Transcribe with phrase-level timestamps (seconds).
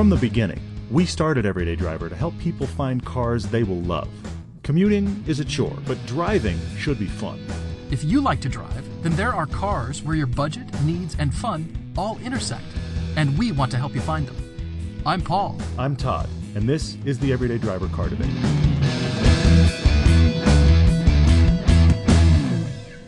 [0.00, 4.08] From the beginning, we started Everyday Driver to help people find cars they will love.
[4.62, 7.38] Commuting is a chore, but driving should be fun.
[7.90, 11.92] If you like to drive, then there are cars where your budget, needs, and fun
[11.98, 12.64] all intersect,
[13.16, 15.02] and we want to help you find them.
[15.04, 15.58] I'm Paul.
[15.78, 18.69] I'm Todd, and this is the Everyday Driver Car Debate.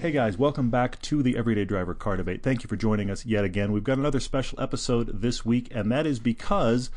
[0.02, 2.42] Hey guys, welcome back to the Everyday Driver Car Debate.
[2.42, 3.70] Thank you for joining us yet again.
[3.70, 6.90] We've got another special episode this week, and that is because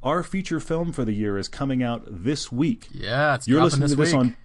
[0.00, 2.86] our feature film for the year is coming out this week.
[2.92, 4.16] Yeah, it's You're listening this to this week.
[4.16, 4.36] on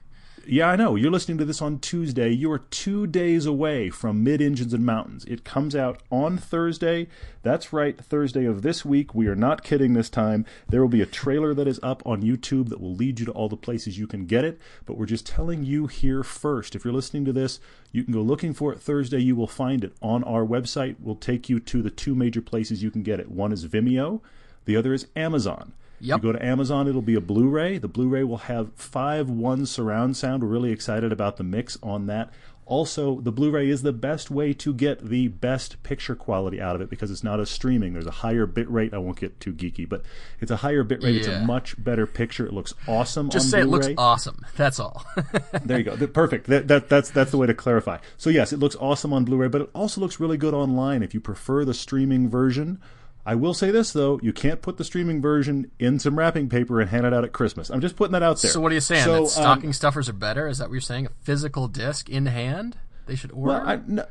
[0.49, 0.95] Yeah, I know.
[0.95, 2.29] You're listening to this on Tuesday.
[2.29, 5.25] You are 2 days away from Mid Engines and Mountains.
[5.25, 7.09] It comes out on Thursday.
[7.43, 9.13] That's right, Thursday of this week.
[9.13, 10.45] We are not kidding this time.
[10.69, 13.31] There will be a trailer that is up on YouTube that will lead you to
[13.33, 16.75] all the places you can get it, but we're just telling you here first.
[16.75, 17.59] If you're listening to this,
[17.91, 19.19] you can go looking for it Thursday.
[19.19, 20.95] You will find it on our website.
[21.01, 23.29] We'll take you to the two major places you can get it.
[23.29, 24.21] One is Vimeo,
[24.63, 25.73] the other is Amazon.
[25.99, 26.17] Yep.
[26.17, 27.77] You go to Amazon, it'll be a Blu ray.
[27.77, 30.43] The Blu ray will have 5 1 surround sound.
[30.43, 32.31] We're really excited about the mix on that.
[32.65, 36.75] Also, the Blu ray is the best way to get the best picture quality out
[36.75, 37.93] of it because it's not a streaming.
[37.93, 38.93] There's a higher bit rate.
[38.93, 40.03] I won't get too geeky, but
[40.41, 41.15] it's a higher bit rate.
[41.15, 42.45] It's a much better picture.
[42.45, 43.87] It looks awesome Just say it Blu-ray.
[43.87, 44.45] looks awesome.
[44.57, 45.05] That's all.
[45.63, 46.07] There you go.
[46.07, 46.47] Perfect.
[46.47, 47.99] That, that, that's that's the way to clarify.
[48.17, 51.13] So yes, it looks awesome on Blu-ray, but it also looks really good online if
[51.13, 52.81] you prefer the streaming version.
[53.27, 56.79] I will say this though, you can't put the streaming version in some wrapping paper
[56.79, 57.69] and hand it out at Christmas.
[57.69, 58.51] I'm just putting that out there.
[58.51, 59.03] so what are you saying?
[59.03, 60.47] So, that um, stocking stuffers are better?
[60.47, 61.07] Is that what you're saying?
[61.07, 62.77] A physical disc in hand?
[63.05, 63.51] They should order.
[63.51, 64.05] well, I, no,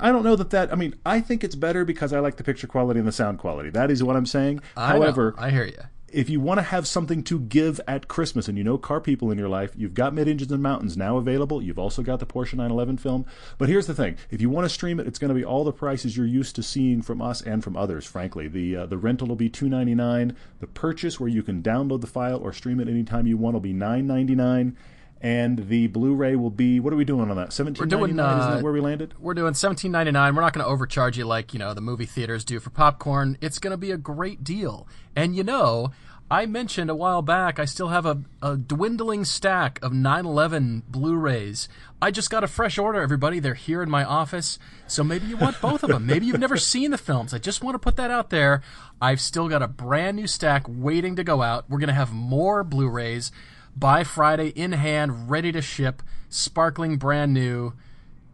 [0.00, 0.72] I, don't know that that.
[0.72, 3.38] I mean, I think it's better because I like the picture quality and the sound
[3.38, 3.68] quality.
[3.68, 4.62] That is what I'm saying.
[4.74, 5.02] I know.
[5.02, 5.78] However, I hear you.
[6.12, 9.30] If you want to have something to give at Christmas and you know car people
[9.30, 11.62] in your life, you've got Mid Engines and Mountains now available.
[11.62, 13.26] You've also got the Porsche 911 film.
[13.58, 15.64] But here's the thing: if you want to stream it, it's going to be all
[15.64, 18.06] the prices you're used to seeing from us and from others.
[18.06, 20.34] Frankly, the uh, the rental will be 2.99.
[20.60, 23.60] The purchase, where you can download the file or stream it anytime you want, will
[23.60, 24.74] be 9.99.
[25.22, 27.50] And the Blu-ray will be what are we doing on that?
[27.50, 29.14] 17.99 doing, isn't uh, that where we landed?
[29.20, 30.34] We're doing seventeen ninety nine.
[30.34, 33.38] We're not going to overcharge you like you know the movie theaters do for popcorn.
[33.40, 34.88] It's going to be a great deal.
[35.14, 35.92] And you know,
[36.28, 41.68] I mentioned a while back I still have a, a dwindling stack of 911 Blu-rays.
[42.00, 43.38] I just got a fresh order, everybody.
[43.38, 44.58] They're here in my office.
[44.88, 46.06] So maybe you want both of them.
[46.06, 47.32] Maybe you've never seen the films.
[47.32, 48.62] I just want to put that out there.
[49.00, 51.68] I've still got a brand new stack waiting to go out.
[51.68, 53.30] We're going to have more Blu-rays
[53.76, 57.72] by Friday in hand, ready to ship, sparkling brand new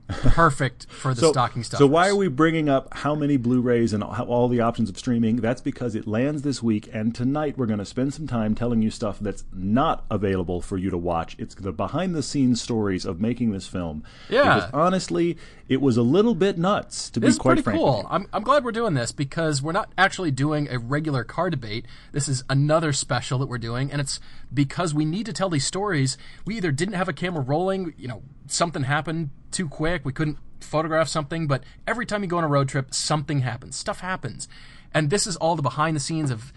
[0.09, 1.79] perfect for the stocking stuffers.
[1.85, 5.37] So why are we bringing up how many Blu-rays and all the options of streaming?
[5.37, 8.83] That's because it lands this week, and tonight we're going to spend some time telling
[8.83, 11.37] you stuff that's not available for you to watch.
[11.39, 14.03] It's the behind-the-scenes stories of making this film.
[14.29, 14.55] Yeah.
[14.55, 15.37] Because honestly,
[15.69, 17.79] it was a little bit nuts to This be is quite pretty frank.
[17.79, 18.07] cool.
[18.11, 21.85] I'm, I'm glad we're doing this because we're not actually doing a regular car debate.
[22.13, 24.21] This is another special that we're doing, and it's
[24.53, 26.17] because we need to tell these stories.
[26.47, 30.39] We either didn't have a camera rolling, you know, something happened too quick, we couldn't
[30.61, 33.77] photograph something, but every time you go on a road trip, something happens.
[33.77, 34.49] Stuff happens.
[34.93, 36.53] And this is all the behind the scenes of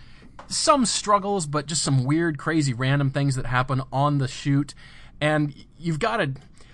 [0.47, 4.73] some struggles, but just some weird, crazy, random things that happen on the shoot.
[5.19, 6.31] And you've got to.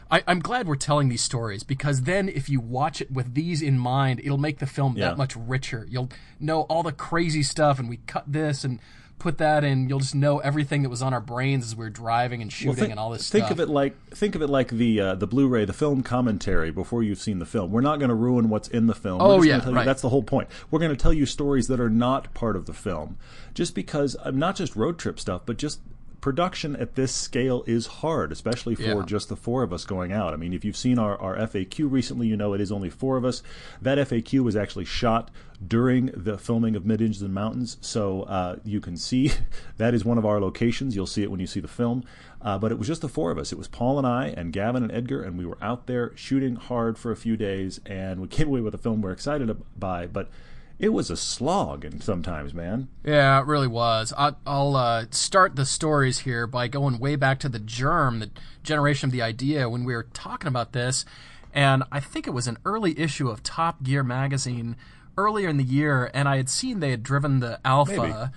[0.09, 3.61] I, I'm glad we're telling these stories because then if you watch it with these
[3.61, 5.09] in mind, it'll make the film Yeah.
[5.09, 5.85] that much richer.
[5.89, 8.79] You'll know all the crazy stuff, and we cut this and
[9.19, 9.89] put that in.
[9.89, 12.75] You'll just know everything that was on our brains as we were driving and shooting
[12.75, 13.51] think, and all this think stuff.
[13.51, 17.03] of it like think of it like the uh, the Blu-ray, the film commentary before
[17.03, 17.72] you've seen the film.
[17.72, 19.22] We're not going to ruin what's in the film.
[19.22, 19.85] Oh, yeah, gonna you, right.
[19.85, 20.50] that's the whole point.
[20.72, 23.17] We're going to tell you stories that are not part of the film,
[23.53, 25.79] just because uh, not just road trip stuff, but just
[26.28, 29.02] production at this scale is hard, especially for Yeah.
[29.06, 30.34] just the four of us going out.
[30.34, 33.16] I mean, if you've seen our, our FAQ recently, you know it is only four
[33.16, 33.42] of us.
[33.82, 35.32] That FAQ was actually shot
[35.66, 39.32] during the filming of Mid Engines and Mountains, so uh, you can see
[39.78, 40.98] that is one of our locations.
[40.98, 42.04] You'll see it when you see the film.
[42.42, 43.54] Uh, but it was just the four of us.
[43.54, 46.58] It was Paul and I, and Gavin and Edgar, and we were out there shooting
[46.58, 49.50] hard for a few days, and we came away with a film we're excited
[49.80, 50.08] by.
[50.08, 50.30] But
[50.79, 52.88] it was a slog, and sometimes, man.
[53.03, 54.14] Yeah, it really was.
[54.16, 58.29] I, I'll uh, start the stories here by going way back to the germ, the
[58.64, 61.03] generation of the idea when we were talking about this.
[61.52, 64.76] And I think it was an early issue of Top Gear magazine
[65.18, 67.91] earlier in the year, and I had seen they had driven the Alfa.
[67.96, 68.32] Maybe.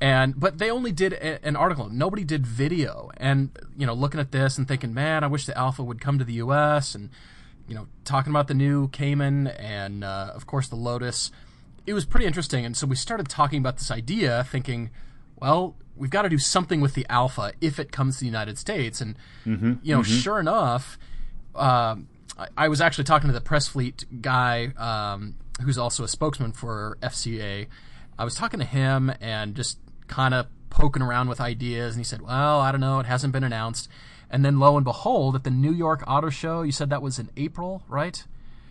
[0.00, 1.88] And but they only did a, an article.
[1.90, 3.10] Nobody did video.
[3.18, 6.18] And you know, looking at this and thinking, man, I wish the Alfa would come
[6.18, 6.94] to the U.S.
[6.94, 7.10] and
[7.68, 11.30] you know, talking about the new Cayman and uh, of course the Lotus
[11.86, 12.64] it was pretty interesting.
[12.64, 14.90] And so we started talking about this idea, thinking,
[15.36, 18.58] well, we've got to do something with the Alfa if it comes to the United
[18.58, 19.00] States.
[19.00, 20.12] And, mm-hmm, you know, mm-hmm.
[20.12, 20.98] sure enough,
[21.54, 22.08] um,
[22.38, 26.52] I, I was actually talking to the press fleet guy um, who's also a spokesman
[26.52, 27.66] for FCA.
[28.18, 32.04] I was talking to him and just kind of poking around with ideas, and he
[32.04, 33.88] said, "Well, I don't know, it hasn't been announced."
[34.30, 37.18] And then lo and behold, at the New York Auto Show, you said that was
[37.18, 38.24] in April, right?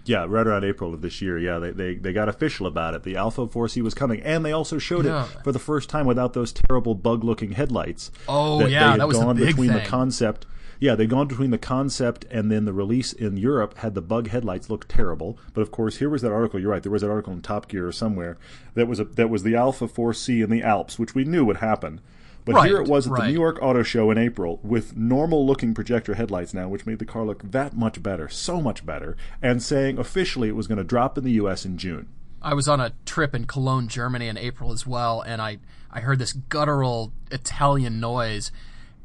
[0.05, 1.37] Yeah, right around April of this year.
[1.37, 3.03] Yeah, they, they, they got official about it.
[3.03, 5.25] The Alfa 4C was coming, and they also showed Yeah.
[5.25, 8.11] it for the first time without those terrible bug-looking headlights.
[8.27, 9.87] Oh, that yeah, they had that was the gone big between the thing.
[9.87, 10.45] concept.
[10.79, 14.29] Yeah, they'd gone between the concept and then the release in Europe had the bug
[14.29, 15.37] headlights look terrible.
[15.53, 16.59] But of course, here was that article.
[16.59, 16.81] You're right.
[16.81, 18.39] There was that article in Top Gear or somewhere
[18.73, 21.57] that was a, that was the Alfa 4C in the Alps, which we knew would
[21.57, 22.01] happen.
[22.45, 23.27] But Right, here it was at the.
[23.27, 27.05] New York Auto Show in April with normal looking projector headlights now, which made the
[27.05, 30.83] car look that much better, so much better, and saying officially it was going to
[30.83, 31.65] drop in the U.S.
[31.65, 32.07] in June.
[32.41, 35.59] I was on a trip in Cologne, Germany in April as well, and I,
[35.91, 38.51] I heard this guttural Italian noise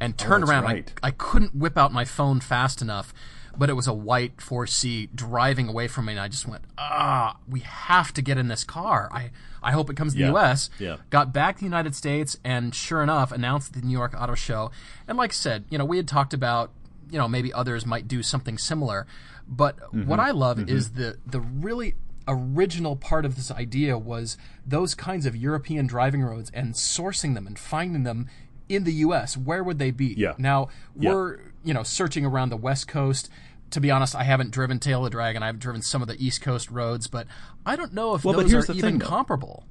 [0.01, 0.65] and turned Oh, around.
[0.65, 0.93] right.
[1.03, 3.15] I, I couldn't whip out my phone fast enough,
[3.57, 7.39] but it was a white 4C driving away from me, and I just went, ah,
[7.49, 9.09] we have to get in this car.
[9.13, 9.31] I,
[9.63, 10.27] I hope it comes to Yeah.
[10.27, 10.71] the U.S.
[10.79, 10.97] Yeah.
[11.11, 14.71] Got back to the United States, and sure enough, announced the New York Auto Show.
[15.09, 16.71] And like I said, you know, we had talked about,
[17.11, 19.07] you know, maybe others might do something similar.
[19.49, 20.07] But Mm-hmm.
[20.07, 21.95] what I love is the the really
[22.29, 27.47] original part of this idea was those kinds of European driving roads and sourcing them
[27.47, 28.27] and finding them
[28.69, 29.37] in the U.S.
[29.37, 30.15] Where would they be?
[30.17, 30.35] Yeah.
[30.39, 33.29] Now we're you know searching around the West Coast.
[33.71, 35.43] To be honest, I haven't driven Tail of the Dragon.
[35.43, 37.27] I've driven some of the East Coast roads, but
[37.65, 39.65] I don't know if Well, those are even thing, comparable.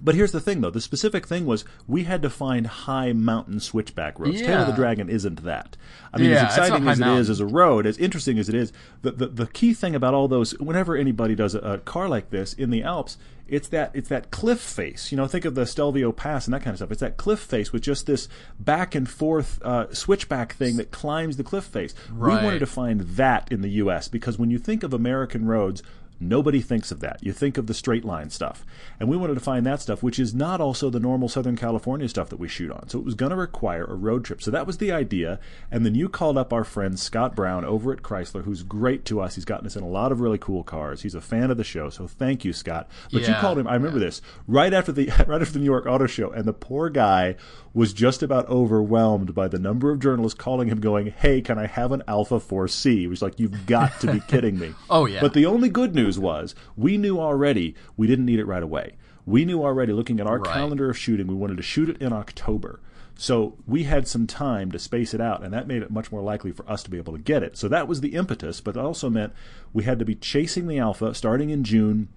[0.00, 0.70] But here's the thing, though.
[0.70, 4.40] The specific thing was we had to find high mountain switchback roads.
[4.46, 5.76] Tail of the Dragon isn't that.
[6.12, 8.54] I mean, Yeah, as exciting as it is as a road, as interesting as it
[8.54, 8.72] is,
[9.02, 12.30] the, the, the key thing about all those, whenever anybody does a, a car like
[12.30, 13.16] this in the Alps,
[13.48, 15.12] it's that it's that cliff face.
[15.12, 16.90] You know, think of the Stelvio Pass and that kind of stuff.
[16.90, 18.28] It's that cliff face with just this
[18.58, 21.94] back and forth uh, switchback thing that climbs the cliff face.
[22.12, 24.08] We wanted to find that in the U.S.
[24.08, 25.82] because when you think of American roads,
[26.18, 27.18] Nobody thinks of that.
[27.22, 28.64] You think of the straight line stuff.
[28.98, 32.08] And we wanted to find that stuff, which is not also the normal Southern California
[32.08, 32.88] stuff that we shoot on.
[32.88, 34.42] So it was going to require a road trip.
[34.42, 35.38] So that was the idea.
[35.70, 39.20] And then you called up our friend Scott Brown over at Chrysler, who's great to
[39.20, 39.34] us.
[39.34, 41.02] He's gotten us in a lot of really cool cars.
[41.02, 41.90] He's a fan of the show.
[41.90, 42.88] So thank you, Scott.
[43.12, 45.86] But you called him, I remember this, right after the right after the New York
[45.86, 46.30] Auto Show.
[46.30, 47.36] And the poor guy
[47.74, 51.66] was just about overwhelmed by the number of journalists calling him going, Hey, can I
[51.66, 53.00] have an Alfa 4C?
[53.00, 54.74] He was like, You've got to be kidding me.
[54.88, 55.20] Oh, yeah.
[55.20, 58.94] But the only good news was we knew already we didn't need it right away.
[59.24, 60.54] We knew already, looking at our Right.
[60.54, 62.78] calendar of shooting, we wanted to shoot it in October.
[63.18, 66.20] So we had some time to space it out, and that made it much more
[66.22, 67.56] likely for us to be able to get it.
[67.56, 69.32] So that was the impetus, but it also meant
[69.72, 72.08] we had to be chasing the Alfa starting in June.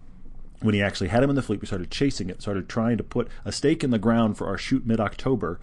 [0.62, 3.04] When he actually had him in the fleet, we started chasing it, started trying to
[3.04, 5.58] put a stake in the ground for our shoot mid October.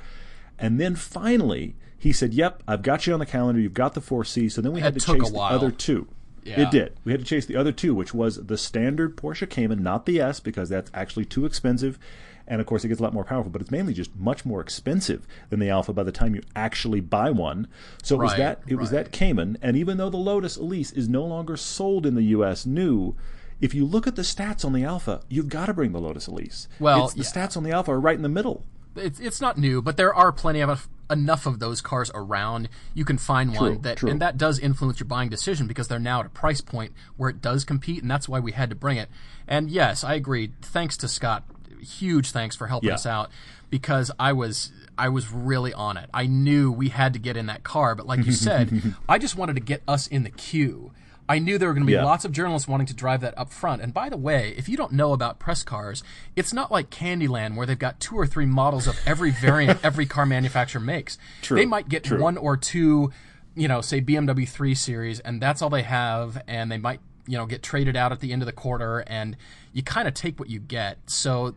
[0.59, 3.61] And then finally, he said, Yep, I've got you on the calendar.
[3.61, 4.51] You've got the 4C.
[4.51, 6.09] So then we had to chase the other two.
[6.47, 6.61] Yeah.
[6.61, 6.93] It did.
[7.05, 10.21] We had to chase the other two, which was the standard Porsche Cayman, not the
[10.21, 11.99] S, because that's actually too expensive.
[12.47, 14.61] And of course, it gets a lot more powerful, but it's mainly just much more
[14.61, 17.67] expensive than the Alfa by the time you actually buy one.
[18.05, 20.93] So it was Right, that it was that Cayman, and even though the Lotus Elise
[20.93, 22.65] is no longer sold in the U.S.
[22.65, 23.17] new,
[23.61, 26.29] if you look at the stats on the Alfa, you've got to bring the Lotus
[26.29, 26.69] Elise.
[26.79, 27.47] Well, it's, the yeah.
[27.47, 28.63] stats on the Alfa are right in the middle.
[28.95, 32.69] it's it's not new, but there are plenty of enough of those cars around.
[32.95, 34.11] You can find True, one that, true.
[34.11, 37.31] and that does influence your buying decision because they're now at a price point where
[37.31, 39.09] it does compete, and that's why we had to bring it.
[39.47, 40.53] And yes, I agree.
[40.63, 41.45] Thanks to Scott,
[41.81, 42.95] huge thanks for helping Yeah.
[42.95, 43.31] us out
[43.71, 46.09] because I was I was really on it.
[46.15, 49.37] I knew we had to get in that car, but like you said, I just
[49.37, 50.91] wanted to get us in the queue.
[51.29, 52.05] I knew there were going to be Yeah.
[52.05, 53.83] lots of journalists wanting to drive that up front.
[53.83, 56.05] And by the way, if you don't know about press cars,
[56.37, 60.07] it's not like Candyland where they've got two or three models of every variant every
[60.07, 61.19] car manufacturer makes.
[61.43, 62.21] True, They might get true.
[62.21, 63.11] one or two,
[63.57, 67.37] you know, say BMW 3 Series, and that's all they have, and they might, you
[67.37, 69.37] know, get traded out at the end of the quarter, and
[69.73, 70.99] you kind of take what you get.
[71.11, 71.55] So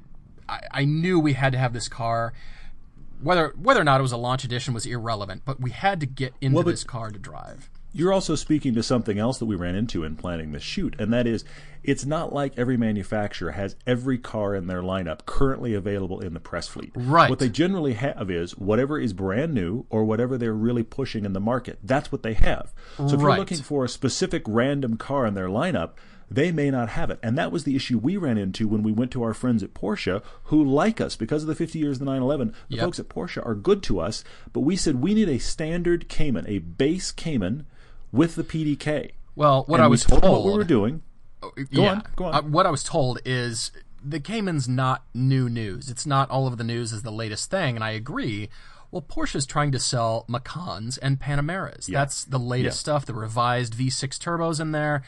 [0.48, 2.34] I, I knew we had to have this car.
[3.22, 6.06] Whether whether or not it was a launch edition was irrelevant, but we had to
[6.06, 7.70] get into Well, but- this car to drive.
[7.92, 11.12] You're also speaking to something else that we ran into in planning the shoot, and
[11.12, 11.44] that is
[11.84, 16.40] it's not like every manufacturer has every car in their lineup currently available in the
[16.40, 16.92] press fleet.
[16.96, 17.30] Right.
[17.30, 21.34] What they generally have is whatever is brand new or whatever they're really pushing in
[21.34, 21.80] the market.
[21.82, 22.74] That's what they have.
[22.98, 25.92] So if you're looking for a specific random car in their lineup,
[26.30, 27.20] they may not have it.
[27.24, 29.74] And that was the issue we ran into when we went to our friends at
[29.74, 32.54] Porsche who like us because of the 50 years of the 911.
[32.70, 32.86] The Yep.
[32.86, 36.46] folks at Porsche are good to us, but we said we need a standard Cayman,
[36.48, 37.66] a base Cayman
[38.12, 39.12] with the PDK.
[39.36, 41.02] Well, what And I was told told, what we were doing.
[41.42, 42.36] Go yeah, on, go on.
[42.36, 43.72] Uh, what I was told is
[44.04, 45.90] the Cayman's not new news.
[45.90, 48.50] It's not all of the news is the latest thing, and I agree.
[48.92, 51.86] Well, Porsche's trying to sell Macans and Panameras.
[51.86, 52.80] That's the latest Yeah.
[52.82, 53.06] stuff.
[53.06, 55.04] The revised V6 turbos in there.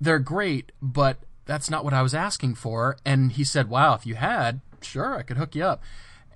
[0.00, 2.96] They're great, but that's not what I was asking for.
[3.04, 5.82] And he said, "Wow, if you had, sure, I could hook you up."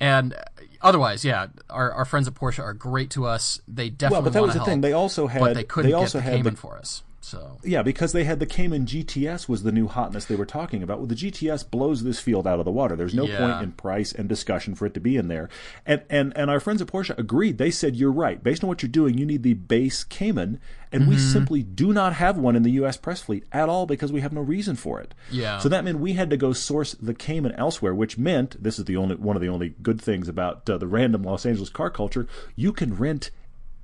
[0.01, 0.35] And
[0.83, 3.61] otherwise, yeah, our, our friends at Porsche are great to us.
[3.69, 4.81] They definitely well, but that was the thing.
[4.81, 7.03] They also had but they couldn't they also get the had Cayman the, for us.
[7.25, 10.83] So Yeah, because they had the Cayman GTS was the new hotness they were talking
[10.83, 10.99] about.
[10.99, 12.97] Well, the GTS blows this field out of the water.
[12.97, 13.39] There's no Yeah.
[13.39, 15.49] point in price and discussion for it to be in there.
[15.87, 17.59] And and and our friends at Porsche agreed.
[17.59, 18.43] They said you're right.
[18.43, 20.59] Based on what you're doing, you need the base Cayman,
[20.91, 21.33] and we Mm-hmm.
[21.33, 22.97] simply do not have one in the U.S.
[22.97, 25.15] press fleet at all because we have no reason for it.
[25.31, 25.59] Yeah.
[25.59, 28.85] So that meant we had to go source the Cayman elsewhere, which meant this is
[28.87, 31.89] the only one of the only good things about uh, the random Los Angeles car
[31.91, 32.27] culture.
[32.57, 33.31] You can rent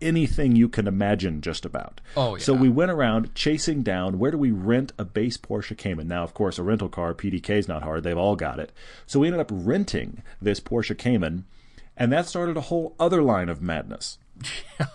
[0.01, 2.01] anything you can imagine just about.
[2.17, 2.43] Oh, yeah.
[2.43, 6.09] So we went around chasing down where do we rent a base Porsche Cayman.
[6.09, 8.73] Now, of course, a rental car PDK is not hard; they've all got it.
[9.07, 11.45] So we ended up renting this Porsche Cayman,
[11.97, 14.19] and that started a whole other line of madness.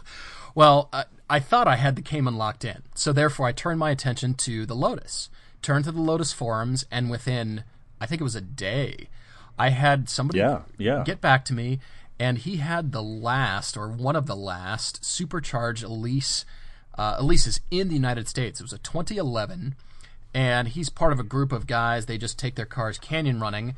[0.56, 3.90] Well, I, I thought I had the Cayman locked in, so therefore I turned my
[3.92, 5.30] attention to the Lotus.
[5.62, 7.64] Turned to the Lotus forums, and within,
[8.00, 9.10] I think it was a day,
[9.58, 11.04] I had somebody Yeah, yeah.
[11.04, 11.80] get back to me,
[12.20, 16.46] and he had the last, or one of the last, supercharged Elise.
[16.98, 18.60] Uh, Elise is in the United States.
[18.60, 19.76] It was a 2011,
[20.34, 22.06] and he's part of a group of guys.
[22.06, 23.76] They just take their cars canyon running,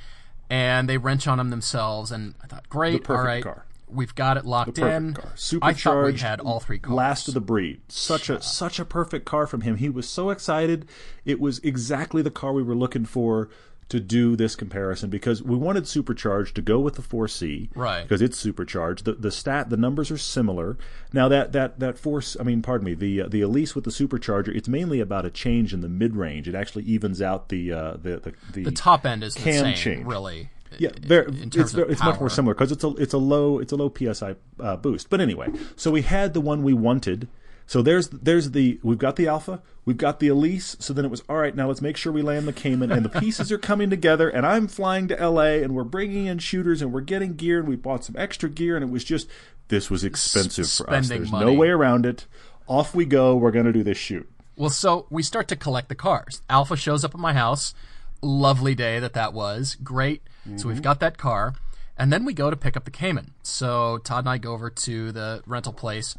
[0.49, 2.11] and they wrench on them themselves.
[2.11, 3.65] And I thought, great, perfect all right, car.
[3.87, 5.13] we've got it locked in.
[5.13, 6.93] car, I thought we supercharged, had all three cars.
[6.95, 7.81] last of the breed.
[7.87, 9.77] Such a such a perfect car from him.
[9.77, 10.87] He was so excited.
[11.23, 13.49] It was exactly the car we were looking for
[13.87, 18.01] to do this comparison because we wanted supercharged to go with the 4C, Right.
[18.01, 19.05] Because it's supercharged.
[19.05, 20.77] The the stat the numbers are similar.
[21.13, 23.91] Now that that that force, I mean, pardon me, the uh, the Elise with the
[23.91, 26.47] supercharger, it's mainly about a change in the mid range.
[26.47, 29.75] It actually evens out the uh, the the, the the top end is the same,
[29.75, 30.05] change.
[30.05, 30.49] really.
[30.79, 33.93] yeah, it's it's much more similar because it's a it's a low it's a low
[33.93, 35.09] psi uh, boost.
[35.09, 37.27] But anyway, so we had the one we wanted.
[37.67, 40.75] So there's there's the we've got the Alfa, we've got the Elise.
[40.79, 41.55] So then it was all right.
[41.55, 44.29] Now let's make sure we land the Cayman, and the pieces are coming together.
[44.29, 45.63] And I'm flying to L.A.
[45.63, 48.75] and we're bringing in shooters and we're getting gear and we bought some extra gear
[48.75, 49.27] and it was just
[49.69, 51.09] this was expensive for us.
[51.09, 51.45] There's money.
[51.45, 52.27] no way around it.
[52.67, 53.35] Off we go.
[53.35, 54.29] We're gonna do this shoot.
[54.55, 56.41] Well, so we start to collect the cars.
[56.49, 57.73] Alfa shows up at my house.
[58.21, 59.75] Lovely day that that was.
[59.83, 60.21] Great.
[60.45, 60.67] So Mm-hmm.
[60.69, 61.55] we've got that car.
[61.97, 63.33] And then we go to pick up the Cayman.
[63.41, 66.15] So Todd and I go over to the rental place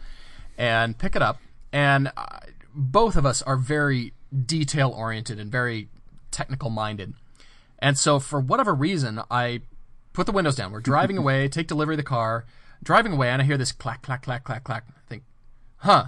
[0.56, 1.40] and pick it up.
[1.72, 2.38] And uh,
[2.74, 4.12] both of us are very
[4.44, 5.88] detail oriented and very
[6.30, 7.14] technical minded.
[7.78, 9.62] And so for whatever reason, I
[10.12, 10.72] put the windows down.
[10.72, 12.44] We're driving away, take delivery of the car,
[12.82, 14.84] driving away, and I hear this clack, clack, clack, clack, clack.
[14.88, 15.22] I think,
[15.78, 16.06] huh.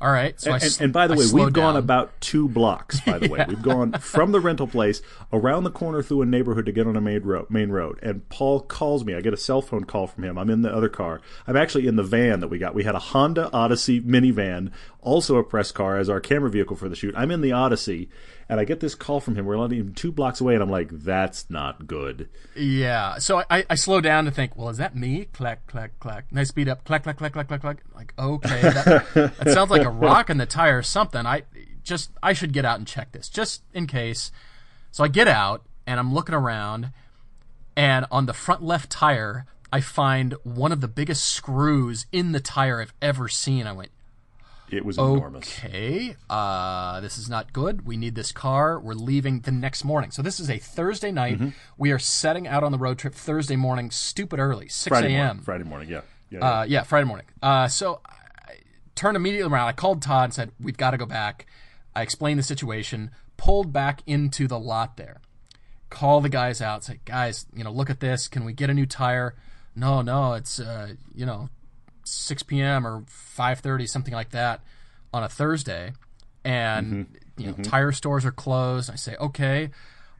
[0.00, 0.40] All right.
[0.40, 3.00] So I And, and by the way, we've gone about two blocks.
[3.00, 5.02] By the way, we've gone from the rental place
[5.32, 7.50] around the corner through a neighborhood to get on a main road.
[7.50, 7.98] Main road.
[8.02, 9.14] And Paul calls me.
[9.14, 10.38] I get a cell phone call from him.
[10.38, 11.20] I'm in the other car.
[11.46, 12.74] I'm actually in the van that we got.
[12.74, 16.88] We had a Honda Odyssey minivan, also a press car as our camera vehicle for
[16.88, 17.14] the shoot.
[17.16, 18.08] I'm in the Odyssey,
[18.50, 19.46] and I get this call from him.
[19.46, 23.18] We're even two blocks away, and I'm like, "That's not good." Yeah.
[23.18, 25.26] So I, I slow down to think, well, is that me?
[25.32, 26.24] Clack, clack, clack.
[26.30, 26.84] And I speed up.
[26.84, 27.78] Clack, clack, clack, clack, clack, clack.
[27.94, 31.24] Like, okay, that, that sounds like a rock in the tire or something.
[31.24, 31.44] I
[31.84, 34.32] just, I should get out and check this just in case.
[34.90, 36.90] So I get out and I'm looking around,
[37.76, 42.40] and on the front left tire, I find one of the biggest screws in the
[42.40, 43.68] tire I've ever seen.
[43.68, 43.90] I went,
[44.72, 45.58] It was enormous.
[45.58, 47.86] Okay, uh, this is not good.
[47.86, 48.78] We need this car.
[48.78, 50.10] We're leaving the next morning.
[50.10, 51.34] So this is a Thursday night.
[51.34, 51.48] Mm-hmm.
[51.76, 55.40] We are setting out on the road trip Thursday morning, stupid early, 6 a.m.
[55.40, 55.88] Friday morning.
[55.88, 56.02] Yeah.
[56.30, 56.38] Yeah.
[56.38, 56.60] yeah.
[56.60, 57.26] Uh, yeah, Friday morning.
[57.42, 58.54] Uh, so I
[58.94, 59.68] turned immediately around.
[59.68, 61.46] I called Todd and said, We've got to go back.
[61.94, 65.20] I explained the situation, pulled back into the lot there.
[65.88, 68.28] Call the guys out, say, Guys, you know, look at this.
[68.28, 69.34] Can we get a new tire?
[69.74, 71.48] No, no, it's, uh, you know,
[72.10, 72.86] 6 p.m.
[72.86, 73.02] or
[73.36, 74.60] 5:30, something like that,
[75.12, 75.92] on a Thursday,
[76.44, 78.90] and you know tire stores are closed.
[78.90, 79.70] I say, okay,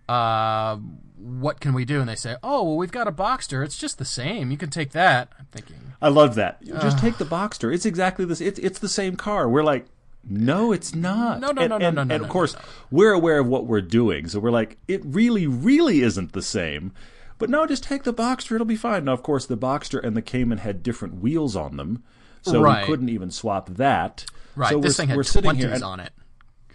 [0.09, 0.77] uh,
[1.17, 2.01] what can we do?
[2.01, 3.65] And they say, oh, well, we've got a Boxster.
[3.65, 4.51] It's just the same.
[4.51, 5.29] You can take that.
[5.39, 6.63] I'm thinking, I love that.
[6.65, 7.73] Just take the Boxster.
[7.73, 8.41] It's exactly this.
[8.41, 9.49] It's it's the same car.
[9.49, 9.87] We're like,
[10.29, 11.41] no, it's not.
[11.41, 13.39] No, no, and, no, no, and, no, no, And no, of course, no, we're aware
[13.39, 16.93] of what we're doing, so we're like, it really, really isn't the same.
[17.41, 18.53] But no, just take the Boxster.
[18.55, 19.05] It'll be fine.
[19.07, 22.05] Now, of course, the Boxster and the Cayman had different wheels on them,
[22.43, 22.83] so Right.
[22.83, 24.25] we couldn't even swap that.
[24.55, 26.13] right, So this we're, thing had we're sitting here, and, on it.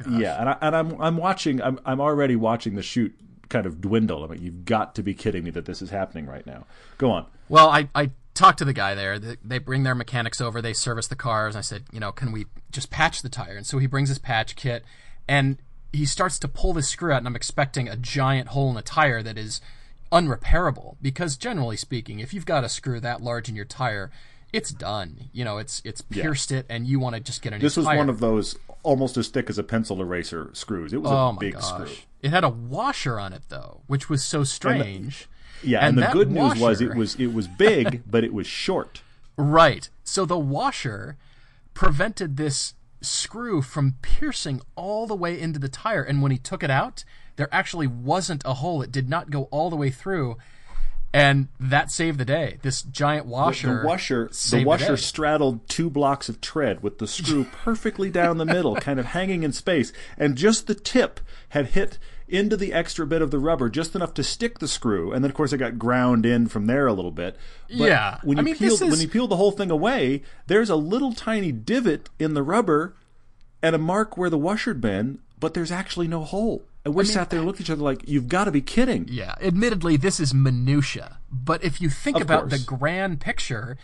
[0.10, 1.62] yeah, and, I, and I'm I'm watching.
[1.62, 3.16] I'm I'm already watching the shoot
[3.48, 4.24] kind of dwindle.
[4.24, 6.66] I mean, you've got to be kidding me that this is happening right now.
[6.98, 7.28] Go on.
[7.48, 9.20] Well, I, I talked to the guy there.
[9.20, 10.64] They, they bring their mechanics over.
[10.64, 11.56] They service the cars.
[11.56, 13.56] I said, you know, can we just patch the tire?
[13.56, 14.84] And so he brings his patch kit,
[15.28, 15.58] and
[15.94, 17.20] he starts to pull this screw out.
[17.20, 19.62] And I'm expecting a giant hole in the tire that is
[20.12, 24.12] unrepairable because generally speaking, if you've got a screw that large in your tire,
[24.54, 25.30] it's done.
[25.34, 27.78] You know, it's it's pierced it, and you want to just get a new This
[27.78, 27.98] was tire.
[27.98, 30.94] one of those almost as thick as a pencil eraser screws.
[30.94, 31.66] It was oh a big gosh.
[31.66, 32.06] screw.
[32.22, 35.28] It had a washer on it though, which was so strange.
[35.64, 38.48] Yeah, and, the that good news was it was it was big, but it was
[38.48, 39.02] short.
[39.38, 39.90] Right.
[40.04, 41.18] So the washer
[41.74, 46.04] prevented this screw from piercing all the way into the tire.
[46.04, 47.04] And when he took it out,
[47.36, 48.82] there actually wasn't a hole.
[48.82, 50.38] It did not go all the way through.
[51.14, 52.58] And that saved the day.
[52.62, 53.80] This giant washer.
[53.82, 55.02] The washer, the washer day.
[55.02, 59.44] straddled two blocks of tread with the screw perfectly down the middle, kind of hanging
[59.44, 63.70] in space, and just the tip had hit into the extra bit of the rubber,
[63.70, 66.66] just enough to stick the screw, and then of course it got ground in from
[66.66, 67.38] there a little bit.
[67.70, 68.18] But Yeah.
[68.24, 71.14] when I mean, peel is- when you peel the whole thing away, there's a little
[71.14, 72.94] tiny divot in the rubber,
[73.62, 76.66] and a mark where the washer'd been, but there's actually no hole.
[76.86, 79.08] And we sat there and looked at each other like, "You've got to be kidding!"
[79.10, 81.18] Yeah, admittedly, this is minutia.
[81.32, 82.52] But if you think Of about course.
[82.52, 83.76] the grand picture,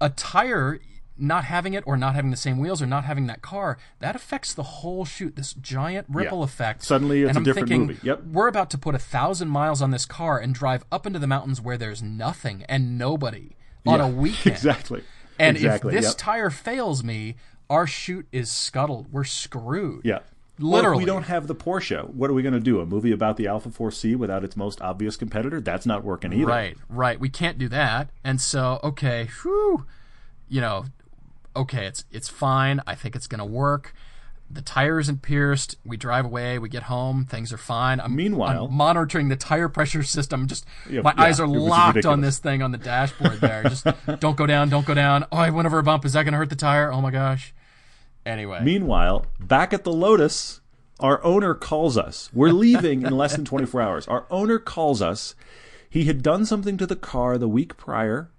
[0.00, 0.80] a tire
[1.16, 4.16] not having it or not having the same wheels or not having that car, that
[4.16, 5.36] affects the whole shoot.
[5.36, 6.44] This giant ripple Yeah.
[6.44, 6.82] effect.
[6.82, 8.00] Suddenly it's and a I'm different thinking, movie.
[8.02, 8.22] Yep.
[8.32, 11.26] We're about to put a thousand miles on this car and drive up into the
[11.26, 13.54] mountains where there's nothing and nobody
[13.86, 14.46] on Yeah, a weekend.
[14.56, 15.04] exactly.
[15.38, 15.94] And exactly.
[15.94, 16.16] if this yep.
[16.18, 17.36] tire fails me,
[17.68, 19.12] our shoot is scuttled.
[19.12, 20.00] We're screwed.
[20.04, 20.20] Yeah.
[20.60, 20.98] Literally.
[21.02, 22.08] We don't have the Porsche.
[22.12, 22.80] What are we going to do?
[22.80, 25.60] A movie about the Alfa 4C without its most obvious competitor?
[25.60, 26.46] That's not working either.
[26.46, 27.18] Right, right.
[27.18, 28.10] We can't do that.
[28.22, 29.86] And so, okay, whew,
[30.48, 30.86] you know,
[31.56, 32.80] okay, it's it's fine.
[32.86, 33.94] I think it's gonna work.
[34.52, 35.76] The tire isn't pierced.
[35.84, 36.58] We drive away.
[36.58, 37.24] We get home.
[37.24, 38.00] Things are fine.
[38.00, 40.48] I'm, Meanwhile- I'm monitoring the tire pressure system.
[40.48, 43.40] Just Yeah, my yeah, eyes are locked on this thing on the dashboard.
[43.40, 43.86] There, just
[44.20, 44.68] don't go down.
[44.68, 45.24] Don't go down.
[45.30, 46.04] Oh, I went over a bump.
[46.04, 46.92] Is that gonna hurt the tire?
[46.92, 47.54] Oh my gosh.
[48.30, 50.60] Anyway, Meanwhile, back at the Lotus,
[51.00, 52.30] our owner calls us.
[52.32, 54.06] We're leaving in less than 24 hours.
[54.06, 55.34] Our owner calls us.
[55.88, 58.30] He had done something to the car the week prior.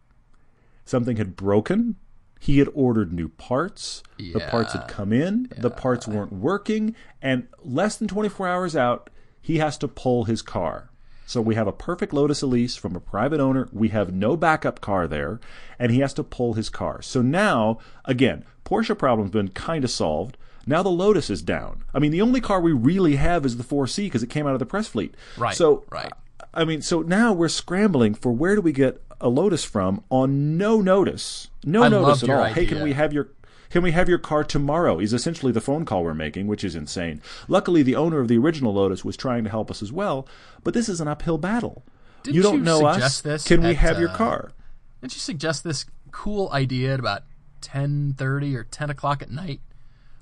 [0.86, 1.98] Something had broken.
[2.40, 4.02] He had ordered new parts.
[4.18, 5.50] The parts had come in.
[5.58, 6.96] The parts weren't working.
[7.22, 9.10] And less than 24 hours out,
[9.42, 10.90] he has to pull his car.
[11.32, 13.70] So we have a perfect Lotus Elise from a private owner.
[13.72, 15.40] We have no backup car there,
[15.80, 17.02] and he has to pull his car.
[17.02, 20.36] So now, again, Porsche problem's been kind of solved.
[20.68, 21.86] Now the Lotus is down.
[21.94, 24.52] I mean, the only car we really have is the 4C because it came out
[24.52, 25.16] of the press fleet.
[25.38, 26.12] Right, So, right.
[26.54, 30.58] I mean, so now we're scrambling for where do we get a Lotus from on
[30.58, 32.44] no notice, no I notice at all.
[32.44, 33.30] Hey, can we have your
[33.72, 35.00] can we have your car tomorrow?
[35.00, 37.22] Is essentially the phone call we're making, which is insane.
[37.48, 40.28] Luckily, the owner of the original Lotus was trying to help us as well,
[40.64, 41.84] but this is an uphill battle.
[42.24, 43.22] Didn't you don't you know suggest us.
[43.22, 44.52] this can we at, have your uh, car?
[45.00, 47.24] didn't you suggest this cool idea at about
[47.62, 49.62] ten thirty or ten o'clock at night?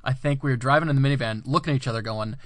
[0.04, 2.38] I think we were driving in the minivan, looking at each other, going,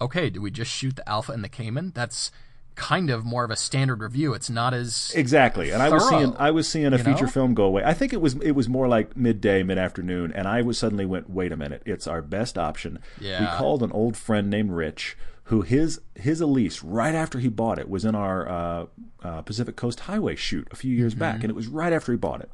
[0.00, 2.30] "Okay, do we just shoot the Alfa and the Cayman?" That's
[2.76, 4.34] kind of more of a standard review.
[4.34, 7.30] It's not as Exactly, and I was seeing I was seeing a feature know?
[7.30, 7.82] film go away.
[7.84, 11.06] I think it was it was more like midday, mid afternoon, and I was suddenly
[11.06, 12.98] went, wait a minute, it's our best option.
[13.20, 13.40] Yeah.
[13.40, 17.78] We called an old friend named Rich, who his his Elise right after he bought
[17.78, 18.86] it was in our uh,
[19.22, 21.20] uh, Pacific Coast Highway shoot a few years Mm-hmm.
[21.20, 22.52] back, and it was right after he bought it.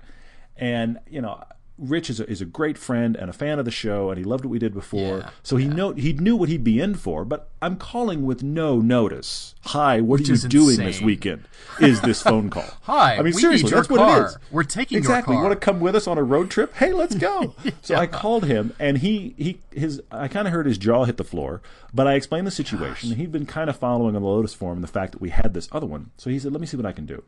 [0.57, 1.43] And you know,
[1.81, 4.25] Rich is a, is a great friend and a fan of the show, and he
[4.25, 5.19] loved what we did before.
[5.19, 7.25] Yeah, so he know he knew what he'd be in for.
[7.25, 9.55] But I'm calling with no notice.
[9.63, 11.49] Hi, what Which are you doing this weekend?
[11.81, 12.65] Is this phone call?
[12.83, 14.39] Hi, I mean, seriously, that's what it is.
[14.51, 15.35] We're taking exactly.
[15.35, 15.45] car.
[15.45, 16.75] Want to come with us on a road trip?
[16.75, 17.55] Hey, let's go.
[17.83, 21.17] So I called him, and he he his I kind of heard his jaw hit
[21.17, 21.63] the floor,
[21.95, 23.15] but I explained the situation.
[23.15, 25.55] He'd been kind of following on the Lotus forum and the fact that we had
[25.55, 26.11] this other one.
[26.17, 27.25] So he said, "Let me see what I can do."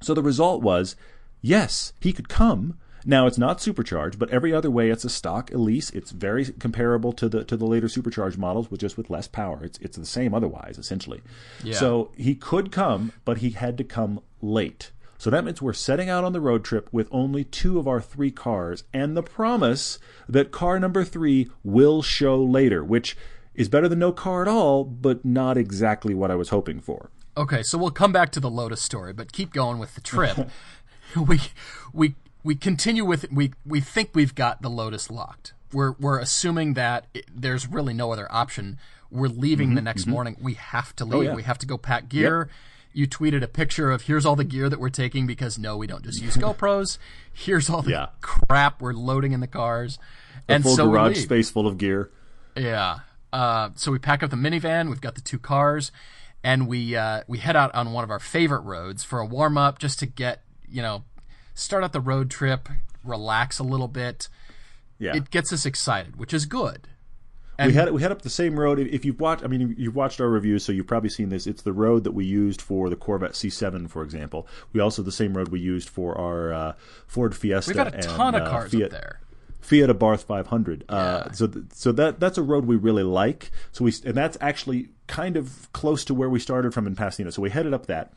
[0.00, 0.96] So the result was,
[1.40, 2.78] yes, he could come.
[3.04, 5.90] Now it's not supercharged, but every other way it's a stock Elise.
[5.90, 9.64] It's very comparable to the to the later supercharged models, with just with less power.
[9.64, 11.22] It's it's the same otherwise, essentially.
[11.62, 11.74] Yeah.
[11.74, 14.90] So he could come, but he had to come late.
[15.18, 18.00] So that means we're setting out on the road trip with only two of our
[18.00, 23.18] three cars, and the promise that car number three will show later, which
[23.54, 27.10] is better than no car at all, but not exactly what I was hoping for.
[27.36, 30.48] Okay, so we'll come back to the Lotus story, but keep going with the trip.
[31.16, 31.38] we
[31.92, 35.52] we we continue with we we think we've got the Lotus locked.
[35.72, 38.78] We're we're assuming that it, there's really no other option.
[39.10, 40.36] We're leaving the next morning.
[40.40, 41.14] We have to leave.
[41.14, 41.34] Mm-hmm, yeah.
[41.34, 42.48] We have to go pack gear.
[42.92, 45.86] You tweeted a picture of here's all the gear that we're taking because no, we
[45.86, 46.98] don't just use GoPros.
[47.32, 48.06] Here's all the Yeah.
[48.20, 49.98] crap we're loading in the cars.
[50.48, 52.10] and Full so garage space full of gear.
[52.56, 53.00] Yeah.
[53.32, 54.88] Uh, so we pack up the minivan.
[54.88, 55.92] We've got the two cars,
[56.42, 59.56] and we uh, we head out on one of our favorite roads for a warm
[59.56, 61.04] up, just to get you know,
[61.54, 62.68] start out the road trip,
[63.04, 64.28] relax a little bit.
[64.98, 65.16] Yeah.
[65.16, 66.88] It gets us excited, which is good.
[67.58, 68.78] we had we had up the same road.
[68.78, 71.46] If- you've watched, I mean, you've watched our reviews, so you've probably seen this.
[71.46, 74.46] It's the road that we used for the Corvette C7, for example.
[74.72, 76.72] We also the same road we used for our uh,
[77.06, 77.70] Ford Fiesta.
[77.70, 79.20] We've got a and, ton of uh, cars Fiat, up there.
[79.60, 80.84] Fiat Abarth 500.
[80.88, 83.50] Uh, so th- so that that's a road we really like.
[83.72, 87.32] So we and that's actually kind of close to where we started from in Pasadena.
[87.32, 88.12] So we headed up that.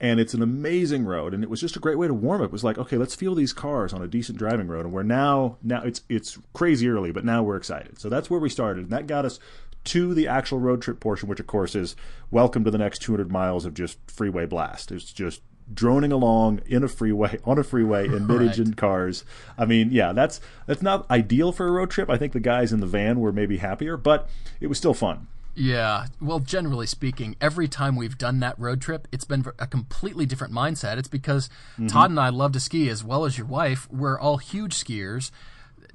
[0.00, 2.46] And it's an amazing road and it was just a great way to warm up.
[2.46, 5.02] It was like okay let's feel these cars on a decent driving road and we're
[5.02, 8.00] now now it's it's crazy early but now we're excited.
[8.00, 9.38] So that's where we started and that got us
[9.82, 11.96] to the actual road trip portion which of course is
[12.30, 14.90] welcome to the next 200 miles of just freeway blast.
[14.90, 18.76] It's just droning along in a freeway on a freeway in mid-engine right.
[18.76, 19.24] cars.
[19.58, 22.08] I mean yeah that's that's not ideal for a road trip.
[22.08, 25.26] I think the guys in the van were maybe happier but it was still fun
[25.54, 26.06] yeah.
[26.20, 30.52] Well, generally speaking, every time we've done that road trip, it's been a completely different
[30.52, 30.98] mindset.
[30.98, 31.88] It's because mm-hmm.
[31.88, 33.88] Todd and I love to ski as well as your wife.
[33.90, 35.30] We're all huge skiers.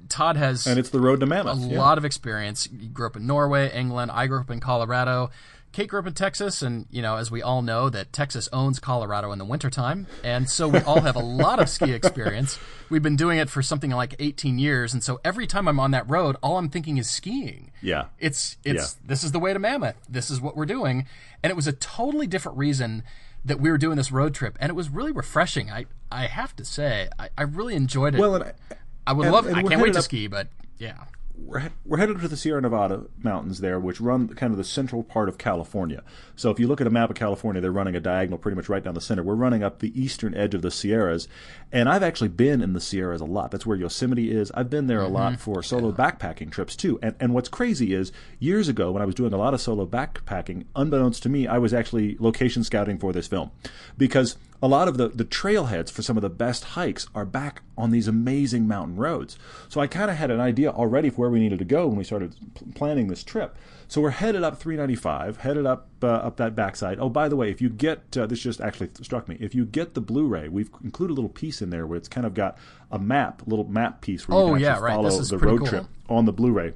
[0.08, 1.64] Todd has and it's the road to Mammoth.
[1.64, 1.78] A yeah.
[1.78, 2.64] lot of experience.
[2.64, 4.10] He grew up in Norway, England.
[4.12, 5.30] I grew up in Colorado.
[5.72, 8.78] Kate grew up in Texas, and you know, as we all know, that Texas owns
[8.78, 12.58] Colorado in the wintertime, and so we all have a lot of ski experience.
[12.88, 15.90] We've been doing it for something like 18 years, and so every time I'm on
[15.90, 17.72] that road, all I'm thinking is skiing.
[17.82, 19.06] Yeah, it's it's yeah.
[19.06, 19.96] this is the way to Mammoth.
[20.08, 21.06] This is what we're doing,
[21.42, 23.02] and it was a totally different reason
[23.44, 25.70] that we were doing this road trip, and it was really refreshing.
[25.70, 28.20] I I have to say, I, I really enjoyed it.
[28.20, 28.52] Well, and I,
[29.06, 29.46] I would and, love.
[29.46, 30.48] And I can't wait to up, ski, but
[30.78, 31.04] yeah
[31.38, 35.02] we're, we're headed to the Sierra Nevada mountains there, which run kind of the central
[35.02, 36.02] part of California.
[36.34, 38.68] So if you look at a map of California, they're running a diagonal pretty much
[38.68, 39.22] right down the center.
[39.22, 41.28] We're running up the eastern edge of the Sierras,
[41.72, 43.50] and I've actually been in the Sierras a lot.
[43.50, 44.50] That's where Yosemite is.
[44.52, 45.14] I've been there a mm-hmm.
[45.14, 45.94] lot for solo yeah.
[45.94, 46.98] backpacking trips too.
[47.02, 49.86] And and what's crazy is years ago when I was doing a lot of solo
[49.86, 53.50] backpacking, unbeknownst to me, I was actually location scouting for this film
[53.98, 57.62] because a lot of the, the trailheads for some of the best hikes are back
[57.76, 59.38] on these amazing mountain roads.
[59.68, 61.96] So I kind of had an idea already of where we needed to go when
[61.96, 63.56] we started p- planning this trip.
[63.88, 66.98] So we're headed up 395, headed up uh, up that backside.
[66.98, 69.36] Oh, by the way, if you get uh, this, just actually struck me.
[69.38, 72.26] If you get the Blu-ray, we've included a little piece in there where it's kind
[72.26, 72.58] of got
[72.90, 74.94] a map, a little map piece where you oh, can yeah, right.
[74.94, 75.68] follow the road cool.
[75.68, 76.74] trip on the Blu-ray.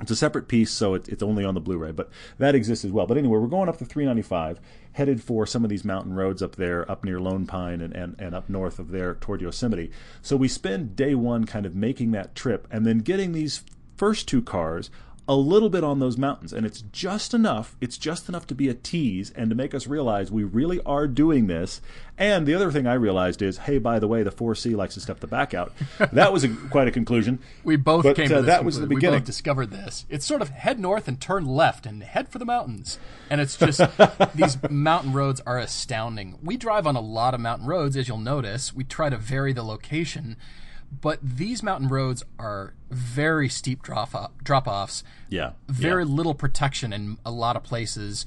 [0.00, 2.90] It's a separate piece, so it, it's only on the Blu-ray, but that exists as
[2.90, 3.06] well.
[3.06, 4.60] But anyway, we're going up to 395,
[4.92, 8.16] headed for some of these mountain roads up there, up near Lone Pine and, and,
[8.18, 9.90] and up north of there toward Yosemite.
[10.20, 13.62] So we spend day one kind of making that trip and then getting these
[13.96, 14.90] first two cars
[15.26, 18.68] a little bit on those mountains and it's just enough it's just enough to be
[18.68, 21.80] a tease and to make us realize we really are doing this.
[22.16, 25.00] And the other thing i realized is hey by the way the 4c likes to
[25.00, 25.72] step the back out.
[26.12, 27.38] That was a, quite a conclusion.
[27.64, 28.66] We both but, came to uh, that conclusion.
[28.66, 30.06] was the beginning we both discovered this.
[30.08, 32.98] It's sort of head north and turn left and head for the mountains.
[33.30, 33.80] And it's just
[34.34, 36.38] these mountain roads are astounding.
[36.42, 38.74] We drive on a lot of mountain roads as you'll notice.
[38.74, 40.36] We try to vary the location
[41.00, 45.04] but these mountain roads are very steep drop off, drop offs.
[45.28, 46.10] Yeah, very yeah.
[46.10, 48.26] little protection in a lot of places.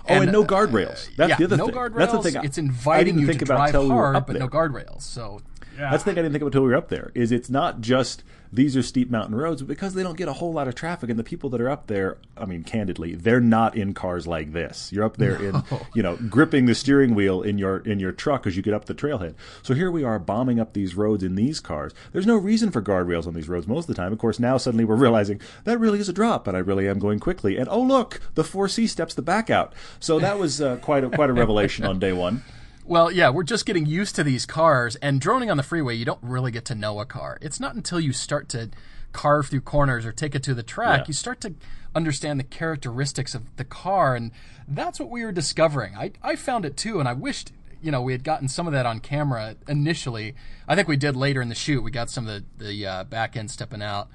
[0.00, 1.08] Oh, and, and no uh, guardrails.
[1.16, 1.74] That's yeah, the other no thing.
[1.74, 1.96] guardrails.
[1.96, 2.44] That's the thing.
[2.44, 5.02] It's inviting you to drive hard, but no guardrails.
[5.02, 5.40] So
[5.76, 5.90] yeah.
[5.90, 7.12] That's the thing I didn't think about until we were up there.
[7.14, 10.34] Is it's not just these are steep mountain roads, but because they don't get a
[10.34, 13.40] whole lot of traffic, and the people that are up there, I mean, candidly, they're
[13.40, 14.92] not in cars like this.
[14.92, 15.62] You're up there no.
[15.70, 18.74] in, you know, gripping the steering wheel in your in your truck as you get
[18.74, 19.34] up the trailhead.
[19.62, 21.92] So here we are bombing up these roads in these cars.
[22.12, 24.12] There's no reason for guardrails on these roads most of the time.
[24.12, 26.98] Of course, now suddenly we're realizing that really is a drop, and I really am
[26.98, 27.56] going quickly.
[27.56, 29.72] And oh look, the 4C steps the back out.
[30.00, 32.42] So that was uh, quite a, quite a revelation on day one.
[32.86, 36.04] Well, yeah, we're just getting used to these cars, and droning on the freeway, you
[36.04, 37.36] don't really get to know a car.
[37.40, 38.70] It's not until you start to
[39.12, 41.04] carve through corners or take it to the track, yeah.
[41.08, 41.54] you start to
[41.94, 44.30] understand the characteristics of the car, and
[44.68, 45.96] that's what we were discovering.
[45.96, 48.72] I, I found it too, and I wished you know we had gotten some of
[48.72, 50.34] that on camera initially.
[50.68, 51.82] I think we did later in the shoot.
[51.82, 54.08] We got some of the the uh, back end stepping out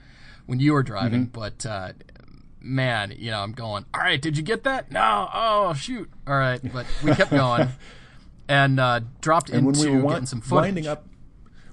[0.46, 1.40] when you were driving, mm-hmm.
[1.40, 1.66] but.
[1.66, 1.94] Uh,
[2.64, 4.92] man, you know, I'm going, all right, did you get that?
[4.92, 5.28] No.
[5.34, 6.12] Oh, shoot.
[6.28, 6.62] All right.
[6.72, 7.70] But we kept going.
[8.48, 10.64] and uh, dropped and into we were getting some footage.
[10.64, 11.06] Winding up,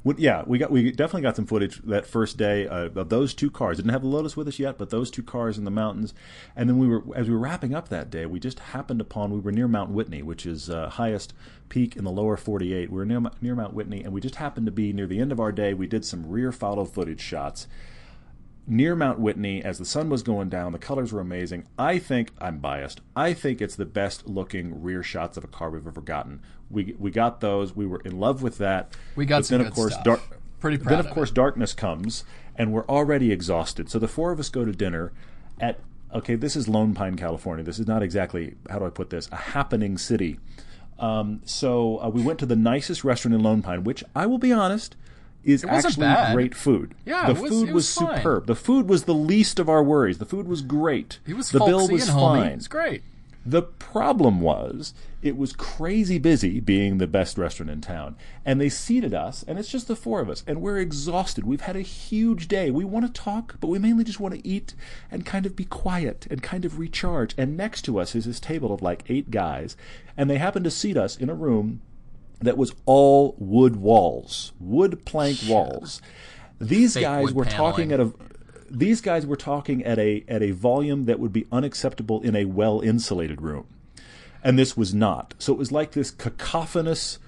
[0.03, 3.35] when, yeah, we got we definitely got some footage that first day uh, of those
[3.35, 3.77] two cars.
[3.79, 6.15] Didn't have the Lotus with us yet, but those two cars in the mountains.
[6.55, 9.33] And then we were as we were wrapping up that day, we just happened upon
[9.33, 11.35] we were near Mount Whitney, which is uh, highest
[11.69, 12.91] peak in the lower 48.
[12.91, 15.33] We were near near Mount Whitney, and we just happened to be near the end
[15.33, 15.75] of our day.
[15.75, 17.67] We did some rear follow footage shots
[18.69, 20.73] near Mount Whitney as the sun was going down.
[20.73, 21.67] The colors were amazing.
[21.79, 23.01] I think I'm biased.
[23.17, 26.43] I think it's the best looking rear shots of a car we've ever gotten.
[26.71, 27.75] We we got those.
[27.75, 28.95] We were in love with that.
[29.17, 30.05] We got but some then, of course, stuff.
[30.05, 30.21] Dark,
[30.61, 30.91] Pretty proud.
[30.91, 31.35] Then of, of course it.
[31.35, 32.25] darkness comes,
[32.57, 33.91] and we're already exhausted.
[33.91, 35.13] So the four of us go to dinner
[35.61, 35.81] at
[36.13, 36.35] okay.
[36.35, 37.65] This is Lone Pine, California.
[37.65, 40.39] This is not exactly how do I put this a happening city.
[40.99, 44.39] Um, so uh, we went to the nicest restaurant in Lone Pine, which I will
[44.39, 44.97] be honest
[45.49, 46.35] is actually bad.
[46.35, 46.95] great food.
[47.07, 48.47] Yeah, the was, food was, was, superb.
[48.47, 50.19] The food was the least of our worries.
[50.19, 51.21] The food was great.
[51.27, 52.53] It was the bill was fine.
[52.53, 53.03] It's great.
[53.47, 58.17] The problem was it was crazy busy being the best restaurant in town.
[58.45, 61.47] And they seated us, and it's just the four of us, and we're exhausted.
[61.47, 62.71] We've had a huge day.
[62.71, 64.75] We want to talk, but we mainly just want to eat
[65.11, 67.35] and kind of be quiet and kind of recharge.
[67.39, 69.79] And next to us is this table of like eight guys,
[70.15, 71.81] and they happen to seat us in a room
[72.41, 76.01] that was all wood walls, wood plank walls.
[76.61, 78.13] These Fake guys were talking at a
[78.71, 82.45] these guys were talking at a at a volume that would be unacceptable in a
[82.45, 83.67] well insulated room.
[84.43, 85.35] And this was not.
[85.39, 87.19] So it was like this cacophonous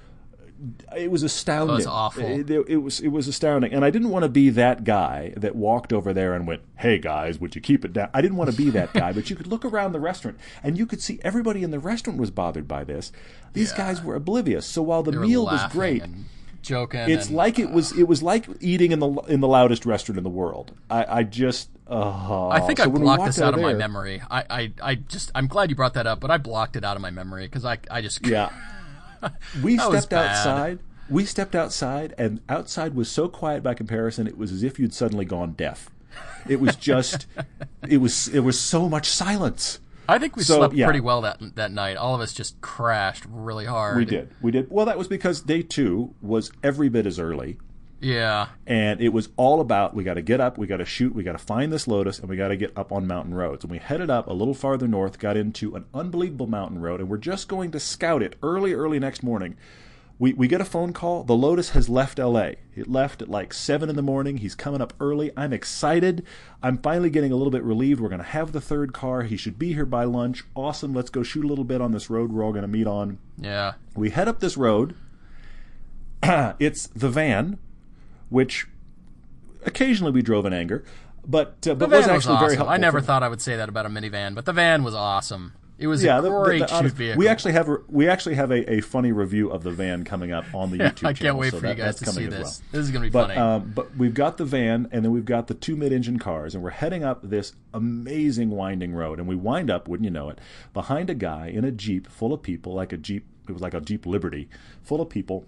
[0.97, 1.75] it was astounding.
[1.75, 2.25] It was awful.
[2.25, 5.33] It, it- it was it was astounding, and I didn't want to be that guy
[5.37, 8.37] that walked over there and went, "Hey guys, would you keep it down?" I didn't
[8.37, 11.01] want to be that guy, but you could look around the restaurant and you could
[11.01, 13.13] see everybody in the restaurant was bothered by this.
[13.53, 14.67] These guys were oblivious.
[14.67, 16.27] So while the They were meal was great, and
[16.63, 17.01] joking.
[17.09, 20.19] it's and, like it was it was like eating in the in the loudest restaurant
[20.19, 20.73] in the world.
[20.91, 24.23] I, I just uh, I think so I when blocked this out of my memory.
[24.31, 26.97] I, I, I just I'm glad you brought that up, but I blocked it out
[26.97, 28.51] of my memory because I I just Yeah.
[29.63, 30.79] We That stepped outside.
[31.09, 34.27] We stepped outside, and outside was so quiet by comparison.
[34.29, 35.91] It was as if you'd suddenly gone deaf.
[36.49, 37.27] It was just,
[37.89, 39.81] it was, it was so much silence.
[40.09, 40.87] I think we So, slept yeah.
[40.87, 41.97] pretty well that that night.
[41.97, 43.97] All of us just crashed really hard.
[43.97, 44.69] We did, we did.
[44.71, 47.59] Well, that was because day two was every bit as early,
[48.01, 48.49] Yeah.
[48.67, 51.23] and it was all about we got to get up, we got to shoot, we
[51.23, 53.65] got to find this Lotus, and we got to get up on mountain roads.
[53.65, 57.09] And we headed up a little farther north, got into an unbelievable mountain road, and
[57.09, 59.57] we're just going to scout it early, early next morning.
[60.19, 61.25] We, we get a phone call.
[61.25, 62.51] The Lotus has left LA.
[62.77, 64.37] It left at like 7 in the morning.
[64.37, 65.31] He's coming up early.
[65.35, 66.27] I'm excited.
[66.63, 68.01] I'm finally getting a little bit relieved.
[68.03, 69.23] We're going to have the third car.
[69.23, 70.45] He should be here by lunch.
[70.55, 70.93] Awesome.
[70.93, 73.17] Let's go shoot a little bit on this road we're all going to meet on.
[73.39, 73.75] Yeah.
[73.97, 74.95] We head up this road.
[76.23, 77.59] it's the van,
[78.31, 78.67] which
[79.67, 80.85] occasionally we drove in anger,
[81.27, 82.57] but uh, but was was, actually very awesome.
[82.57, 82.69] helpful.
[82.75, 85.53] I never thought I would say that about a minivan, but the van was awesome.
[85.79, 87.19] It was Yeah, a the- the- great the honest- vehicle.
[87.19, 90.31] we actually have a, we actually have a, a funny review of the van coming
[90.31, 91.15] up on the YouTube I channel.
[91.15, 92.61] can't wait so for you guys to see this.
[92.61, 92.69] well.
[92.73, 93.39] This is gonna be But funny.
[93.41, 96.63] um, but we've got the van, and then we've got the two mid-engine cars, and
[96.63, 100.39] we're heading up this amazing winding road, and we wind up, wouldn't you know it,
[100.75, 103.25] behind a guy in a jeep full of people, like a jeep.
[103.49, 104.49] It was like a Jeep Liberty,
[104.83, 105.45] full of people.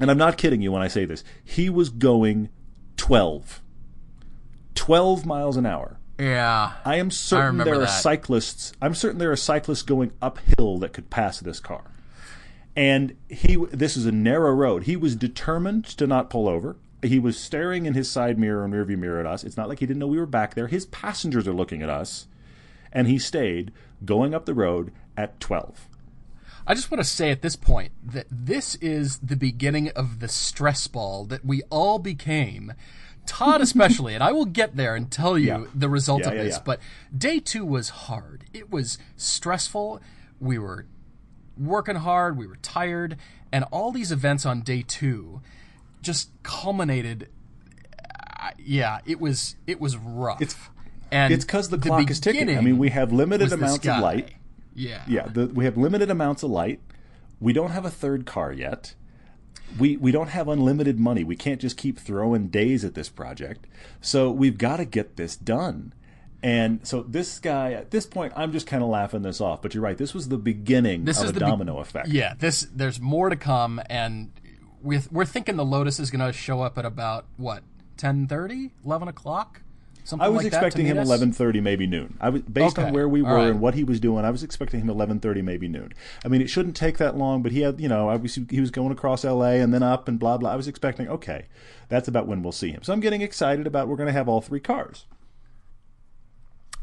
[0.00, 1.24] And I'm not kidding you when I say this.
[1.44, 2.48] He was going
[2.96, 3.62] 12.
[4.74, 5.98] 12 miles an hour.
[6.18, 6.74] yeah.
[6.84, 8.00] I am certain remember there are that.
[8.00, 8.72] cyclists.
[8.80, 11.90] I'm certain there are cyclists going uphill that could pass this car.
[12.76, 14.84] And he, this is a narrow road.
[14.84, 16.76] He was determined to not pull over.
[17.02, 19.42] He was staring in his side mirror and rearview mirror at us.
[19.42, 20.68] It's not like he didn't know we were back there.
[20.68, 22.28] His passengers are looking at us,
[22.92, 23.72] and he stayed
[24.04, 25.88] going up the road at 12.
[26.70, 30.28] I just want to say at this point that this is the beginning of the
[30.28, 32.74] stress ball that we all became.
[33.24, 35.64] Todd especially, and I will get there and tell you Yeah.
[35.74, 36.58] the result Yeah, of yeah, this.
[36.58, 36.80] But
[37.16, 38.44] day two was hard.
[38.52, 40.00] It was stressful.
[40.40, 40.86] We were
[41.58, 42.36] working hard.
[42.36, 43.16] We were tired,
[43.50, 45.40] and all these events on day two
[46.02, 47.28] just culminated.
[48.40, 50.40] uh, Yeah, it was it was rough.
[50.42, 50.56] It's-
[51.10, 52.56] and It's because the clock is ticking.
[52.56, 54.32] I mean, we have limited amounts of light.
[54.78, 56.80] Yeah, Yeah, the, we have limited amounts of light.
[57.40, 58.94] We don't have a third car yet.
[59.78, 61.24] We we don't have unlimited money.
[61.24, 63.66] We can't just keep throwing days at this project.
[64.00, 65.92] So we've got to get this done.
[66.42, 69.60] And so this guy at this point, I'm just kind of laughing this off.
[69.60, 69.98] But you're right.
[69.98, 72.08] This was the beginning This of is a the be- domino effect.
[72.08, 74.30] Yeah, this there's more to come, and
[74.80, 77.62] we're we're thinking the Lotus is going to show up at about what
[77.98, 79.62] 10:30, 11 o'clock,
[80.08, 82.16] something I was like expecting him 11:30, maybe noon.
[82.20, 83.46] I was based Okay, on where we were right.
[83.48, 84.24] and what he was doing.
[84.24, 85.92] I was expecting him 11:30, maybe noon.
[86.24, 88.70] I mean, it shouldn't take that long, but he had, you know, obviously he was
[88.70, 89.60] going across L.A.
[89.60, 90.50] and then up and blah blah.
[90.52, 91.46] I was expecting, okay,
[91.88, 92.82] that's about when we'll see him.
[92.82, 95.04] So I'm getting excited about we're going to have all three cars.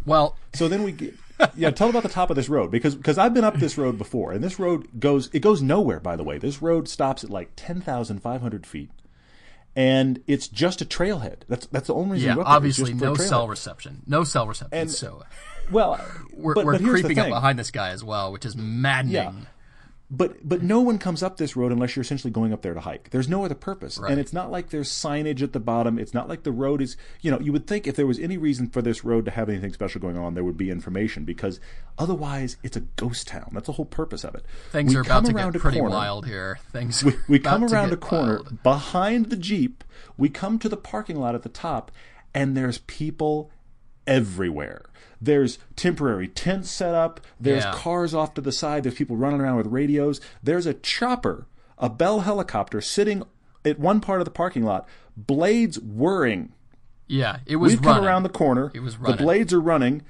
[0.06, 1.16] Well, So then we get,
[1.56, 3.98] yeah, tell about the top of this road because because I've been up this road
[3.98, 6.00] before, and this road goes it goes nowhere.
[6.00, 8.92] By the way, this road stops at like ten thousand five hundred feet,
[9.76, 11.42] and it's just a trailhead.
[11.48, 12.38] That's that's the only reason.
[12.38, 14.78] yeah, obviously just for a no cell reception, no cell reception.
[14.78, 15.24] And- so
[15.72, 16.00] Well,
[16.34, 19.14] we're, but, we're but creeping up behind this guy as well, which is maddening.
[19.14, 19.32] Yeah.
[20.12, 22.80] But but no one comes up this road unless you're essentially going up there to
[22.80, 23.10] hike.
[23.10, 24.12] There's no other purpose, Right.
[24.12, 25.98] and it's not like there's signage at the bottom.
[25.98, 26.96] It's not like the road is.
[27.22, 29.50] You know, you would think if there was any reason for this road to have
[29.50, 31.60] anything special going on, there would be information because
[31.98, 33.50] otherwise it's a ghost town.
[33.54, 34.46] That's the whole purpose of it.
[34.72, 36.60] Things We are about come to around get a pretty corner- wild here.
[36.72, 38.62] Things We, we come around a corner wild.
[38.62, 39.84] behind the jeep.
[40.18, 41.92] We come to the parking lot at the top,
[42.32, 43.50] and there's people
[44.06, 44.84] everywhere.
[45.26, 47.20] There's temporary tents set up.
[47.40, 47.74] There's Yeah.
[47.74, 48.84] cars off to the side.
[48.84, 50.22] There's people running around with radios.
[50.44, 53.24] There's a chopper, a Bell helicopter, sitting
[53.64, 56.52] at one part of the parking lot, blades whirring.
[57.08, 57.96] Yeah, it was We've running.
[58.00, 58.72] come around the corner.
[58.74, 60.02] It was the blades are running,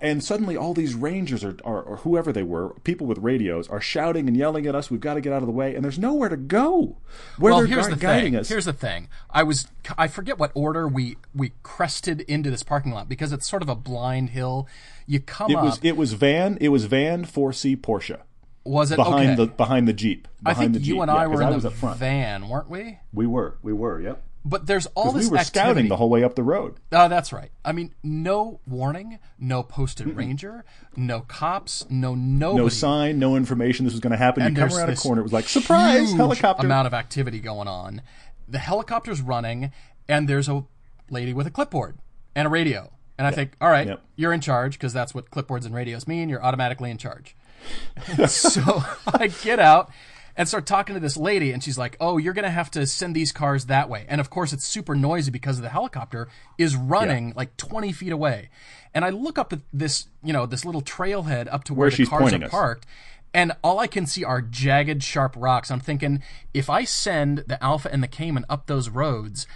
[0.00, 3.80] and suddenly all these rangers are, are, or whoever they were, people with radios, are
[3.80, 4.90] shouting and yelling at us.
[4.90, 6.98] We've got to get out of the way, and there's nowhere to go.
[7.38, 8.40] Where well, they're here's gui- the guiding thing.
[8.40, 8.48] us.
[8.48, 9.08] Here's the thing.
[9.30, 13.48] I was I forget what order we we crested into this parking lot because it's
[13.48, 14.68] sort of a blind hill.
[15.06, 15.64] You come It up.
[15.64, 18.20] was it was van it was van 4C Porsche.
[18.64, 19.34] Was it behind okay?
[19.36, 20.28] the behind the jeep.
[20.44, 21.02] I think the you jeep.
[21.02, 21.98] and Yeah, were in was the front.
[21.98, 22.98] van, weren't we?
[23.14, 24.22] We were, we were, yep.
[24.44, 25.24] But there's all this.
[25.26, 25.58] We were activity.
[25.58, 26.76] scouting the whole way up the road.
[26.92, 27.50] Uh, that's right.
[27.64, 30.64] I mean, no warning, no posted ranger,
[30.96, 32.62] no cops, no nobody.
[32.62, 33.84] No sign, no information.
[33.84, 34.42] This was going to happen.
[34.42, 35.20] And you come around a corner.
[35.20, 36.64] It was like surprise helicopter.
[36.66, 38.00] amount of activity going on.
[38.48, 39.72] The helicopter's running,
[40.08, 40.64] and there's a
[41.10, 41.98] lady with a clipboard
[42.34, 42.92] and a radio.
[43.18, 44.02] And I think, all right, Yep.
[44.14, 46.28] you're in charge because that's what clipboards and radios mean.
[46.28, 47.34] You're automatically in charge.
[48.28, 49.90] so I get out
[50.38, 53.14] and start talking to this lady, and she's like, "Oh, you're gonna have to send
[53.14, 57.34] these cars that way." And of course, it's super noisy because the helicopter is running
[57.36, 58.48] like 20 feet away.
[58.94, 61.96] And I look up at this, you know, this little trailhead up to where, Where
[61.96, 62.50] the cars are us.
[62.50, 62.86] parked.
[63.34, 65.70] And all I can see are jagged, sharp rocks.
[65.70, 66.22] I'm thinking,
[66.54, 69.46] if I send the Alfa and the Cayman up those roads,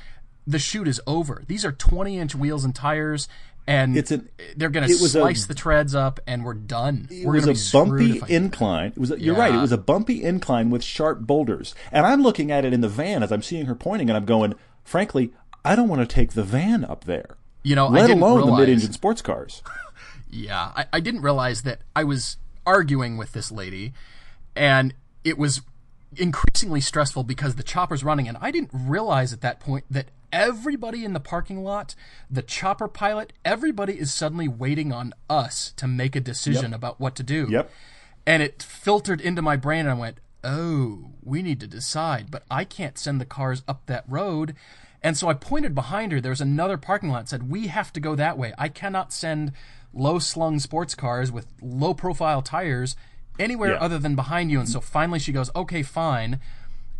[0.47, 1.43] the shoot is over.
[1.47, 3.29] These are 20 inch wheels and tires,
[3.67, 7.09] and It's an- they're going to was a- slice the treads up, and we're done.
[7.11, 8.93] It we're was a be bumpy incline.
[8.93, 9.11] It was.
[9.11, 9.55] A, you're right.
[9.55, 11.75] It was a bumpy incline with sharp boulders.
[11.91, 14.25] And I'm looking at it in the van as I'm seeing her pointing, and I'm
[14.25, 15.33] going, frankly,
[15.65, 17.37] I don't want to take the van up there.
[17.63, 19.63] You know, I let didn't alone the mid-engine sports cars.
[20.35, 23.93] Yeah, I, I didn't realize that I was arguing with this lady,
[24.57, 24.95] and
[25.25, 25.61] it was
[26.17, 31.05] increasingly stressful because the chopper's running, and I didn't realize at that point that everybody
[31.05, 31.95] in the parking lot,
[32.31, 37.15] the chopper pilot, everybody is suddenly waiting on us to make a decision about what
[37.17, 37.47] to do.
[37.51, 37.71] Yep.
[38.27, 42.45] And it filtered into my brain, and I went, oh, we need to decide, but
[42.51, 44.55] I can't send the cars up that road.
[45.03, 46.21] And so I pointed behind her.
[46.21, 48.53] There was another parking lot and said, We have to go that way.
[48.57, 49.53] I cannot send
[49.93, 52.95] low slung sports cars with low profile tires
[53.39, 53.79] anywhere Yeah.
[53.81, 54.61] other than behind you.
[54.61, 56.39] And so finally she goes, Okay, fine.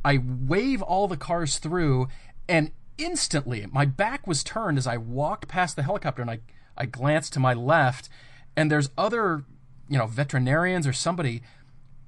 [0.05, 2.09] I wave all the cars through,
[2.49, 2.73] and
[3.05, 6.41] instantly my back was turned as I walked past the helicopter, and I,
[6.77, 8.09] I glanced to my left,
[8.57, 9.45] and there's other,
[9.89, 11.43] you know, veterinarians or somebody.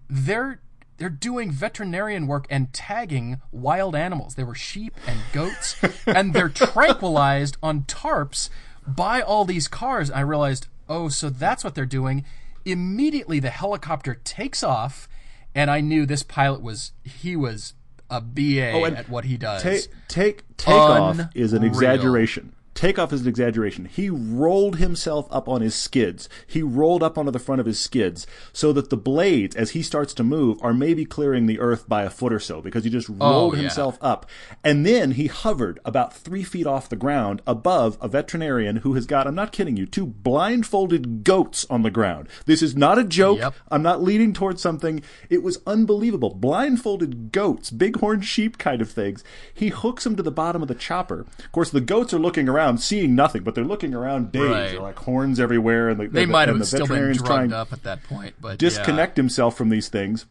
[0.08, 0.60] They're
[0.96, 4.36] they're doing veterinarian work and tagging wild animals.
[4.36, 5.76] There were sheep and goats,
[6.06, 8.48] and they're tranquilized on tarps
[8.86, 10.10] by all these cars.
[10.10, 12.24] I realized, oh, so that's what they're doing.
[12.64, 15.08] Immediately, the helicopter takes off,
[15.54, 17.74] and I knew this pilot was he was
[18.14, 19.62] a BA Oh, at what he does.
[19.62, 22.54] Take take takeoff is an exaggeration.
[22.74, 23.84] Takeoff is an exaggeration.
[23.84, 26.28] He rolled himself up on his skids.
[26.46, 29.82] He rolled up onto the front of his skids so that the blades, as he
[29.82, 32.90] starts to move, are maybe clearing the earth by a foot or so because he
[32.90, 33.62] just oh, rolled Oh, yeah.
[33.62, 34.26] himself up.
[34.64, 39.06] And then he hovered about three feet off the ground above a veterinarian who has
[39.06, 42.28] got, I'm not kidding you, two blindfolded goats on the ground.
[42.46, 43.38] This is not a joke.
[43.38, 43.54] Yep.
[43.70, 45.02] I'm not leading towards something.
[45.30, 46.34] It was unbelievable.
[46.34, 49.22] Blindfolded goats, bighorn sheep kind of things.
[49.52, 51.20] He hooks them to the bottom of the chopper.
[51.38, 54.50] Of course, the goats are looking around, seeing nothing, but they're looking around dazed.
[54.50, 54.70] Right.
[54.70, 57.52] They're like horns everywhere, and the, they the- might have the still been drugged trying
[57.52, 60.26] up at that point, but disconnect himself from these things.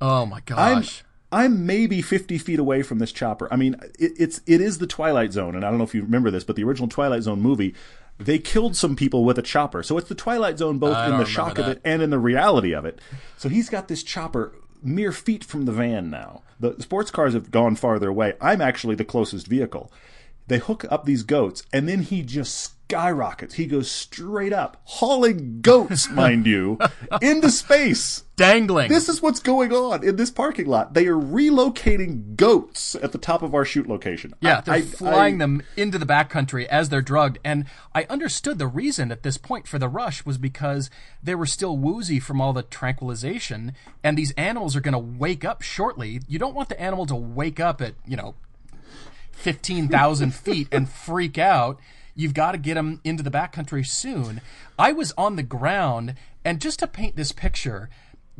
[0.00, 1.04] Oh my I'm gosh!
[1.30, 3.48] I'm maybe 50 feet away from this chopper.
[3.52, 6.02] I mean, it, it's it is the Twilight Zone, and I don't know if you
[6.02, 7.74] remember this, but the original Twilight Zone movie,
[8.18, 9.82] they killed some people with a chopper.
[9.82, 12.18] So it's the Twilight Zone both I in the shock of it and in the
[12.18, 13.00] reality of it.
[13.38, 16.42] So he's got this chopper mere feet from the van now.
[16.60, 18.34] The sports cars have gone farther away.
[18.40, 19.92] I'm actually the closest vehicle.
[20.52, 23.54] They hook up these goats, and then he just skyrockets.
[23.54, 26.78] He goes straight up, hauling goats, mind you,
[27.22, 28.24] into space.
[28.36, 28.90] Dangling.
[28.90, 30.92] This is what's going on in this parking lot.
[30.92, 34.34] They are relocating goats at the top of our shoot location.
[34.42, 37.38] Yeah, I- they're I- flying I- them into the backcountry as they're drugged.
[37.44, 40.90] And I understood the reason at this point for the rush was because
[41.22, 43.72] they were still woozy from all the tranquilization,
[44.04, 46.20] and these animals are going to wake up shortly.
[46.28, 48.34] You don't want the animal to wake up at, you know,
[49.42, 51.78] 15,000 feet and freak out.
[52.14, 54.40] You've got to get them into the backcountry soon.
[54.78, 57.88] I was on the ground, and just to paint this picture,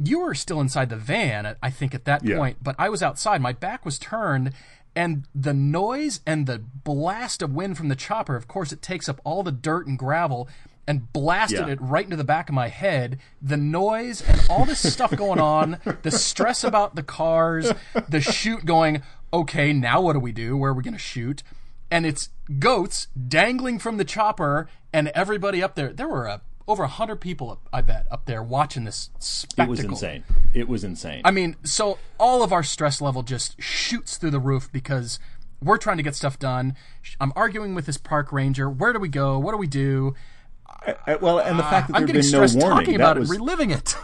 [0.03, 2.37] you were still inside the van, I think, at that Yeah.
[2.37, 3.41] point, but I was outside.
[3.41, 4.53] My back was turned,
[4.95, 9.09] and the noise and the blast of wind from the chopper, of course, it takes
[9.09, 10.49] up all the dirt and gravel
[10.87, 11.73] and blasted Yeah.
[11.75, 13.19] it right into the back of my head.
[13.41, 17.73] The noise and all this stuff going on, the stress about the cars,
[18.09, 19.01] the shoot going,
[19.33, 20.57] okay, now what do we do?
[20.57, 21.43] Where are we going to shoot?
[21.91, 25.93] And it's goats dangling from the chopper, and everybody up there.
[25.93, 29.65] There were uh, over a hundred people, I bet, up there watching this spectacle.
[29.65, 30.25] It was insane.
[30.55, 31.23] It was insane.
[31.25, 35.19] I mean, so all of our stress level just shoots through the roof because
[35.63, 36.77] we're trying to get stuff done.
[37.21, 38.69] I'm arguing with this park ranger.
[38.71, 39.39] Where do we go?
[39.39, 40.15] What do we do?
[41.21, 42.99] Well, and the fact that ah, I'm there getting had been no stressed warning talking
[42.99, 43.97] that about was it, reliving it.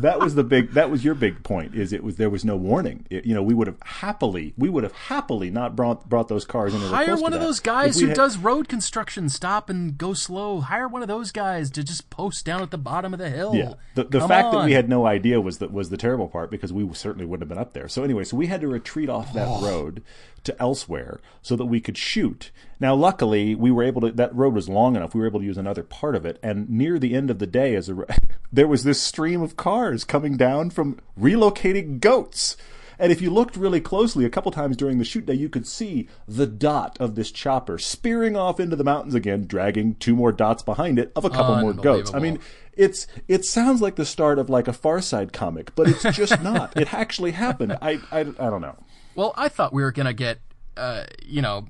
[0.00, 2.56] that was the big that was your big point is it was there was no
[2.56, 3.06] warning.
[3.10, 6.44] It- you know, we would have happily we would have happily not brought brought those
[6.44, 6.80] cars in.
[6.80, 9.28] Hire one of those guys who had- does road construction.
[9.28, 10.60] Stop and go slow.
[10.60, 13.54] Hire one of those guys to just post down at the bottom of the hill.
[13.54, 16.28] Yeah, the, the Come fact that we had no idea was that was the terrible
[16.28, 17.88] part because we certainly wouldn't have been up there.
[17.88, 19.64] So anyway, so we had to retreat off that Oh.
[19.64, 20.02] road
[20.44, 22.50] to elsewhere so that we could shoot.
[22.80, 24.12] Now, luckily, we were able to.
[24.12, 25.14] That road was long enough.
[25.14, 26.38] We were able to use another part of it.
[26.42, 28.04] And near the end of the day, as a,
[28.52, 32.56] there was this stream of cars coming down from relocating goats.
[32.98, 35.66] And if you looked really closely, a couple times during the shoot day, you could
[35.66, 40.32] see the dot of this chopper spearing off into the mountains again, dragging two more
[40.32, 42.12] dots behind it of a couple more goats.
[42.12, 42.40] I mean,
[42.72, 46.42] it's it sounds like the start of like a Far Side comic, but it's just
[46.42, 46.76] not.
[46.76, 47.76] It actually happened.
[47.80, 48.76] I, I I don't know.
[49.18, 50.38] Well, I thought we were gonna get,
[50.76, 51.66] uh, you know,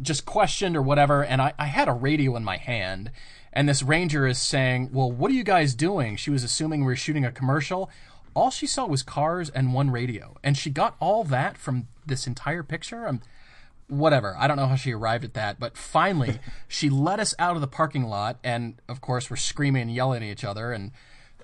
[0.00, 3.10] just questioned or whatever, and I, I had a radio in my hand,
[3.52, 6.86] and this ranger is saying, "Well, what are you guys doing?" She was assuming we
[6.86, 7.90] were shooting a commercial.
[8.32, 12.26] All she saw was cars and one radio, and she got all that from this
[12.26, 13.06] entire picture.
[13.06, 13.20] I'm,
[13.88, 14.34] whatever.
[14.38, 17.60] I don't know how she arrived at that, but finally she let us out of
[17.60, 20.92] the parking lot, and of course we're screaming and yelling at each other, and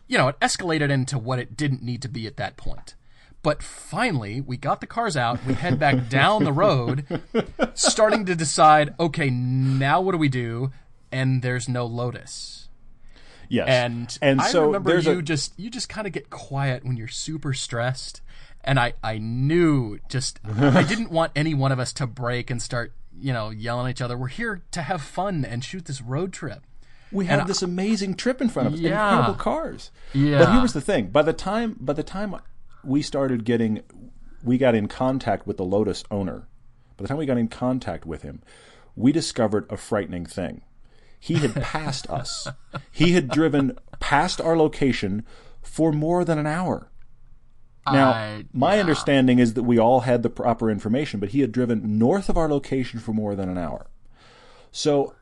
[0.09, 2.95] you know it escalated into what it didn't need to be at that point.
[3.43, 5.45] But finally, we got the cars out.
[5.45, 7.05] We head back down the road,
[7.75, 10.71] starting to decide, okay, now what do we do?
[11.11, 12.69] And there's no Lotus.
[13.49, 16.85] Yes, And, and I so remember you a just you just kind of get quiet
[16.87, 18.23] when you're super stressed.
[18.65, 22.63] And I I knew just I didn't want any one of us to break and
[22.63, 24.17] start you know yelling at each other.
[24.17, 26.63] We're here to have fun and shoot this road trip.
[27.11, 29.11] we have this amazing trip in front of us, Yeah.
[29.11, 29.91] incredible cars.
[30.15, 30.39] Yeah.
[30.39, 32.35] But here was the thing: by the time by the time
[32.85, 33.83] we started getting,
[34.43, 36.49] we got in contact with the Lotus owner.
[36.97, 38.43] By the time we got in contact with him,
[38.95, 40.63] we discovered a frightening thing.
[41.19, 42.49] He had passed us.
[42.91, 45.25] He had driven past our location
[45.63, 46.91] for more than an hour.
[47.87, 48.81] Now, I- my yeah.
[48.81, 52.37] understanding is that we all had the proper information, but he had driven north of
[52.37, 53.87] our location for more than an hour.
[54.71, 55.15] So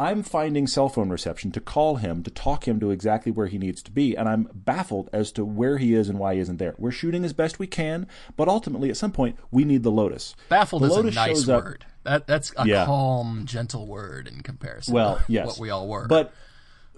[0.00, 3.58] I'm finding cell phone reception to call him, to talk him to exactly where he
[3.58, 6.58] needs to be, and I'm baffled as to where he is and why he isn't
[6.58, 6.74] there.
[6.78, 10.36] We're shooting as best we can, but ultimately, at some point, we need the Lotus.
[10.48, 11.84] Baffled the is a nice shows up- word.
[12.04, 12.86] That that's a Yeah.
[12.86, 14.94] calm, gentle word in comparison.
[14.94, 16.06] Well, to yes, what we all were.
[16.06, 16.32] But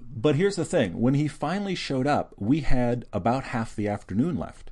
[0.01, 4.37] but here's the thing: when he finally showed up, we had about half the afternoon
[4.37, 4.71] left,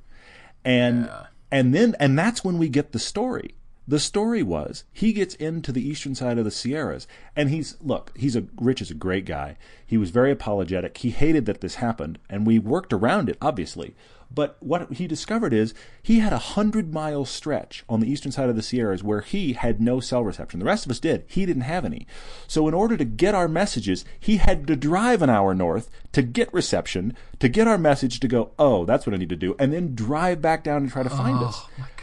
[0.63, 1.09] and
[1.51, 3.55] and then and that's when we get the story.
[3.89, 8.15] The story was he gets into the eastern side of the Sierras, and he's look,
[8.15, 9.57] he's a Rich is a great guy.
[9.83, 10.99] He was very apologetic.
[10.99, 13.95] He hated that this happened, and we worked around it, obviously.
[14.31, 15.73] But what he discovered is
[16.03, 19.53] he had a hundred mile stretch on the eastern side of the Sierras where he
[19.53, 20.59] had no cell reception.
[20.59, 21.23] The rest of us did.
[21.25, 22.05] He didn't have any.
[22.45, 26.21] So in order to get our messages, he had to drive an hour north to
[26.21, 29.55] get reception, to get our message to go, oh, that's what I need to do,
[29.57, 31.61] and then drive back down and try to find oh, us.
[31.79, 31.98] oh gosh,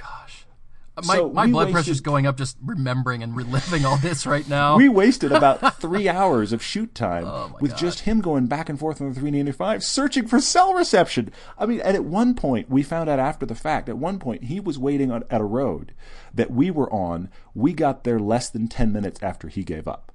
[1.04, 4.48] my So my blood wasted- pressure's going up just remembering and reliving all this right
[4.48, 4.76] now.
[4.76, 8.78] We wasted about three hours of shoot time Oh with just him going back and
[8.78, 11.30] forth on the 395 searching for cell reception.
[11.58, 14.44] I mean, and at one point, we found out after the fact, at one point,
[14.44, 15.92] he was waiting on, at a road
[16.32, 17.28] that we were on.
[17.54, 20.12] We got there less than 10 minutes after he gave up.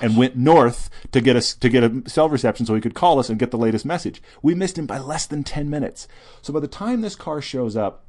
[0.00, 3.20] And went north to get us to get a cell reception so he could call
[3.20, 4.20] us and get the latest message.
[4.42, 6.08] We missed him by less than ten minutes.
[6.40, 8.04] So by the time this car shows up,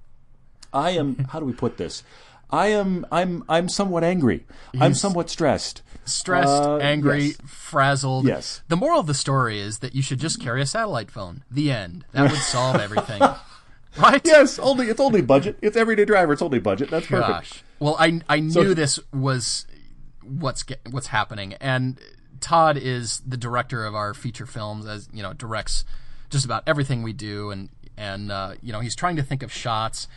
[0.73, 2.03] I am how do we put this?
[2.49, 4.45] I am I'm I'm somewhat angry.
[4.79, 5.81] I'm somewhat stressed.
[6.05, 7.37] Stressed, Uh, angry, yes.
[7.45, 8.25] frazzled.
[8.27, 8.61] Yes.
[8.67, 11.43] The moral of the story is that you should just carry a satellite phone.
[11.49, 12.05] The end.
[12.11, 13.21] That would solve everything.
[13.97, 14.21] right?
[14.25, 15.57] Yes, only it's only budget.
[15.61, 16.33] It's everyday driver.
[16.33, 16.89] It's only budget.
[16.91, 17.27] That's perfect.
[17.29, 17.63] Gosh.
[17.79, 19.65] Well, I I knew this was
[20.21, 21.99] what's ge- what's happening, and
[22.39, 25.85] Todd is the director of our feature films, as you know, directs
[26.29, 29.51] just about everything we do, and and uh, you know he's trying to think of
[29.51, 30.07] shots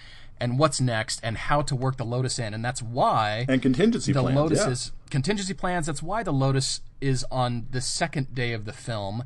[0.41, 4.13] and what's next and how to work the Lotus in, and that's why And contingency
[4.13, 4.37] the plans.
[4.37, 4.71] Lotus yeah.
[4.71, 5.87] is contingency plans.
[5.87, 9.25] That's why the Lotus is on the second day of the film.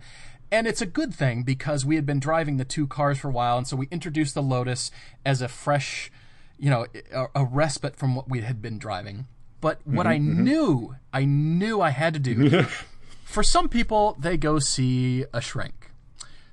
[0.53, 3.33] And it's a good thing because we had been driving the two cars for a
[3.33, 4.91] while, and so we introduced the Lotus
[5.25, 6.11] as a fresh,
[6.59, 9.27] you know, a, a respite from what we had been driving.
[9.61, 12.65] But what I Mm-hmm, knew, I knew I had to do.
[13.25, 15.93] for some people, they go see a shrink.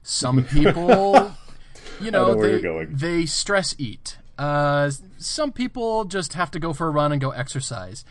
[0.03, 1.33] Some people,
[2.01, 4.17] you know, know they, they stress eat.
[4.37, 8.05] Uh, some people just have to go for a run and go exercise.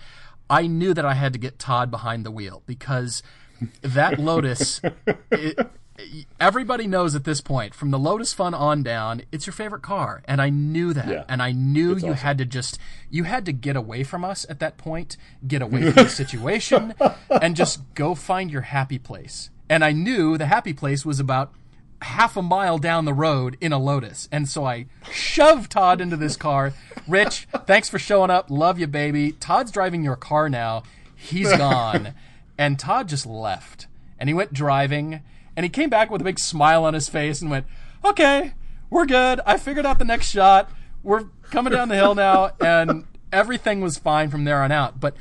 [0.49, 3.23] I knew that I had to get Todd behind the wheel because
[3.83, 4.81] that Lotus,
[5.31, 5.59] it,
[6.39, 10.23] everybody knows at this point, from the Lotus Fun on down, it's your favorite car,
[10.27, 11.25] and I knew that, Yeah.
[11.29, 12.13] and I knew you awesome.
[12.15, 12.79] had to just
[13.11, 15.17] you had to get away from us at that point,
[15.47, 16.95] get away from the situation,
[17.31, 19.51] and just go find your happy place.
[19.69, 21.53] And I knew the happy place was about
[22.07, 26.17] half a mile down the road in a Lotus, and so I shoved Todd into
[26.17, 26.73] this car.
[27.07, 28.51] Rich, thanks for showing up.
[28.51, 29.33] Love you, baby.
[29.33, 30.83] Todd's driving your car now.
[31.15, 32.15] He's gone,
[32.57, 33.87] and Todd just left,
[34.19, 35.21] and he went driving,
[35.57, 37.67] and he came back with a big smile on his face and went,
[38.05, 38.53] "Okay,
[38.91, 39.41] we're good.
[39.47, 40.71] I figured out the next shot.
[41.03, 45.15] We're coming down the hill now, and everything was fine from there on out." But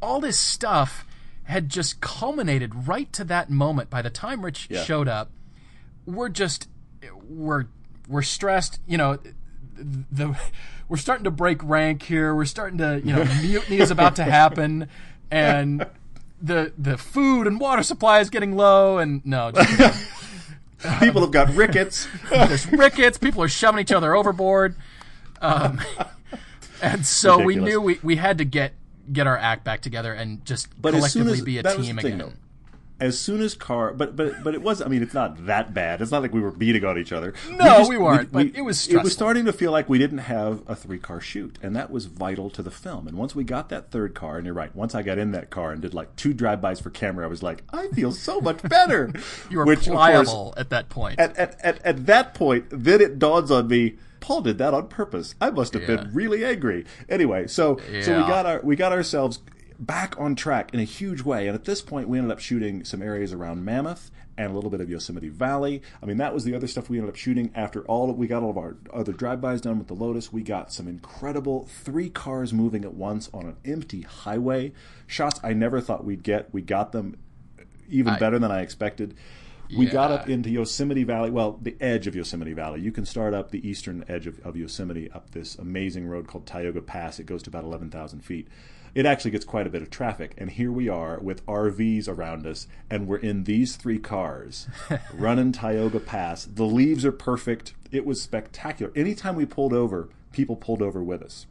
[0.00, 1.06] all this stuff
[1.44, 3.90] had just culminated right to that moment.
[3.90, 4.82] By the time Rich Yeah.
[4.84, 5.30] showed up,
[6.06, 6.68] we're just
[7.28, 7.66] we're
[8.08, 8.80] we're stressed.
[8.86, 9.18] You know,
[9.76, 10.38] the
[10.88, 12.34] we're starting to break rank here.
[12.34, 14.88] We're starting to you know mutiny is about to happen,
[15.30, 15.86] and
[16.40, 18.98] the the food and water supply is getting low.
[18.98, 20.08] And no, just,
[21.00, 22.08] People have got rickets.
[22.30, 23.16] there's rickets.
[23.18, 24.74] People are shoving each other overboard.
[25.40, 25.80] Um,
[26.82, 28.72] and so we knew we, we had to get
[29.12, 31.98] get our act back together and just But as soon collectively as be a team
[31.98, 32.18] again.
[32.18, 32.32] though.
[33.02, 34.80] As soon as car, but but but it was.
[34.80, 36.00] I mean, it's not that bad.
[36.00, 37.34] It's not like we were beating on each other.
[37.50, 40.62] No, we weren't, but it was It was starting to feel like we didn't have
[40.68, 43.08] a three car shoot, and that was vital to the film.
[43.08, 45.50] And once we got that third car, and you're right, once I got in that
[45.50, 48.40] car and did like two drive bys for camera, I was like, I feel so
[48.40, 49.12] much better.
[49.50, 51.18] You were Which, of course, pliable at that point.
[51.18, 53.96] at, at, at, at that point, then it dawns on me.
[54.20, 55.34] Paul did that on purpose.
[55.40, 55.96] I must have Yeah.
[55.96, 56.84] been really angry.
[57.08, 59.40] Anyway, so so we got our we got ourselves
[59.82, 61.48] back on track in a huge way.
[61.48, 64.70] And at this point, we ended up shooting some areas around Mammoth and a little
[64.70, 65.82] bit of Yosemite Valley.
[66.02, 68.10] I mean, that was the other stuff we ended up shooting after all.
[68.12, 70.32] We got all of our other drive-bys done with the Lotus.
[70.32, 74.72] We got some incredible three cars moving at once on an empty highway
[75.06, 75.40] shots.
[75.42, 76.52] I never thought we'd get.
[76.52, 77.16] We got them
[77.88, 79.16] even better than I expected.
[79.76, 82.80] We got up into Yosemite Valley, well, the edge of Yosemite Valley.
[82.82, 86.46] You can start up the eastern edge of, of Yosemite up this amazing road called
[86.46, 87.18] Tioga Pass.
[87.18, 88.48] It goes to about 11,000 feet.
[88.94, 90.34] It actually gets quite a bit of traffic.
[90.36, 94.68] And here we are with RVs around us, and we're in these three cars
[95.14, 96.44] running Tioga Pass.
[96.44, 97.74] The leaves are perfect.
[97.90, 98.92] It was spectacular.
[98.94, 101.46] Anytime we pulled over, people pulled over with us.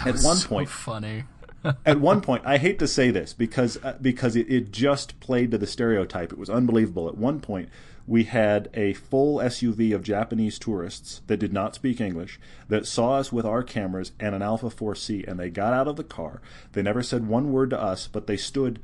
[0.00, 1.24] At one so point, funny.
[1.86, 5.50] at one point, I hate to say this because uh, because it, it just played
[5.50, 6.32] to the stereotype.
[6.32, 7.08] It was unbelievable.
[7.08, 7.68] At one point,
[8.06, 13.14] we had a full SUV of Japanese tourists that did not speak English that saw
[13.14, 16.40] us with our cameras and an Alfa 4C, and they got out of the car.
[16.72, 18.80] They never said one word to us, but they stood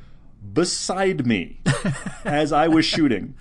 [0.53, 1.61] beside me
[2.25, 3.35] as I was shooting,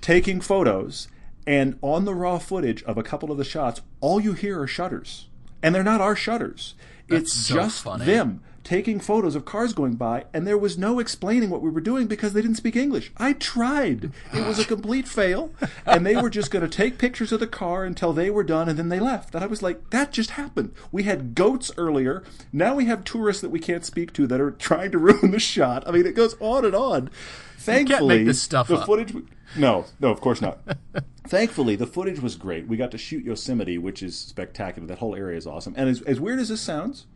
[0.00, 1.08] taking photos.
[1.46, 4.66] And on the raw footage of a couple of the shots, all you hear are
[4.66, 5.28] shutters,
[5.62, 6.74] and they're not our shutters.
[7.08, 8.04] it's so just funny.
[8.04, 11.80] them taking photos of cars going by, and there was no explaining what we were
[11.80, 13.10] doing because they didn't speak English.
[13.16, 14.12] I tried.
[14.34, 15.54] It was a complete fail,
[15.86, 18.68] and they were just going to take pictures of the car until they were done,
[18.68, 19.34] and then they left.
[19.34, 20.74] And I was like, that just happened.
[20.92, 22.22] We had goats earlier.
[22.52, 25.40] Now we have tourists that we can't speak to that are trying to ruin the
[25.40, 25.88] shot.
[25.88, 27.08] I mean, it goes on and on.
[27.56, 28.84] Thankfully, this stuff the up.
[28.84, 29.14] footage.
[29.56, 30.58] No, no, of course not.
[31.26, 32.68] Thankfully, the footage was great.
[32.68, 34.86] We got to shoot Yosemite, which is spectacular.
[34.86, 35.72] That whole area is awesome.
[35.74, 37.06] And as, as weird as this sounds,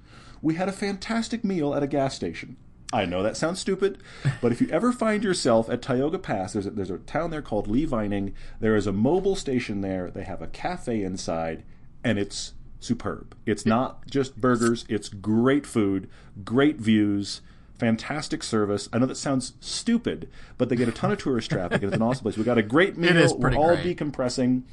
[0.42, 2.56] we had a fantastic meal at a gas station.
[2.92, 3.98] I know that sounds stupid,
[4.42, 7.40] but if you ever find yourself at Tioga Pass, there's a, there's a town there
[7.40, 8.34] called Lee Vining.
[8.60, 10.10] There is a mobile station there.
[10.10, 11.64] They have a cafe inside,
[12.04, 13.34] and it's superb.
[13.46, 16.10] It's not just burgers, it's great food,
[16.44, 17.40] great views,
[17.78, 18.90] fantastic service.
[18.92, 20.28] I know that sounds stupid,
[20.58, 22.36] but they get a ton of tourist traffic, and it's an awesome place.
[22.36, 23.16] We got a great meal.
[23.16, 23.96] is We're all great.
[23.96, 24.64] decompressing.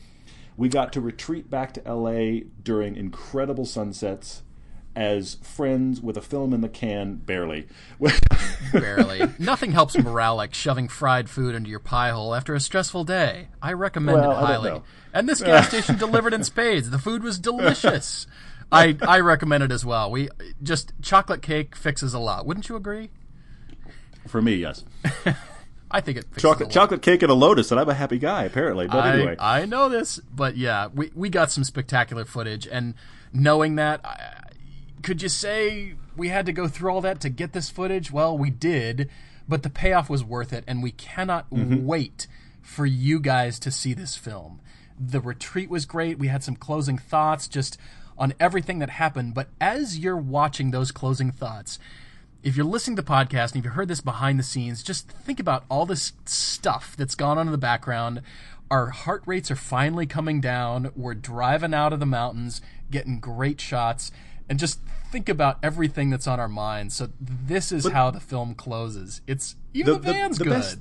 [0.58, 4.42] We got to retreat back to LA during incredible sunsets
[4.96, 7.68] as friends with a film in the can, barely.
[8.74, 9.22] Barely.
[9.40, 13.48] Nothing helps morale like shoving fried food into your pie hole after a stressful day.
[13.62, 14.82] I recommend Well, it highly.
[15.14, 16.90] And this gas station delivered in spades.
[16.90, 18.28] The food was delicious.
[18.72, 20.12] I I recommend it as well.
[20.12, 20.30] We
[20.62, 22.46] just chocolate cake fixes a lot.
[22.46, 23.10] Wouldn't you agree?
[24.28, 24.84] For me, yes.
[25.92, 26.72] I think it fixes Chocolate, a lot.
[26.74, 28.86] chocolate cake and a lotus, and I'm a happy guy, apparently.
[28.86, 29.36] But I, anyway.
[29.40, 32.94] I know this, but yeah, we we got some spectacular footage, and
[33.34, 34.49] knowing that, I,
[35.02, 38.12] could you say we had to go through all that to get this footage?
[38.12, 39.10] Well, we did,
[39.48, 41.86] but the payoff was worth it, and we cannot Mm-hmm.
[41.86, 42.28] wait
[42.62, 44.60] for you guys to see this film.
[45.00, 46.20] The retreat was great.
[46.20, 47.78] We had some closing thoughts just
[48.18, 51.80] on everything that happened, but as you're watching those closing thoughts,
[52.44, 55.10] if you're listening to the podcast and if you heard this behind the scenes, just
[55.10, 58.22] think about all this stuff that's gone on in the background.
[58.70, 60.92] Our heart rates are finally coming down.
[60.96, 64.12] We're driving out of the mountains, getting great shots,
[64.50, 64.80] and just
[65.12, 66.96] think about everything that's on our minds.
[66.96, 69.22] So this is how the film closes.
[69.28, 70.50] It's even the, The- the- band's the good.
[70.52, 70.78] best-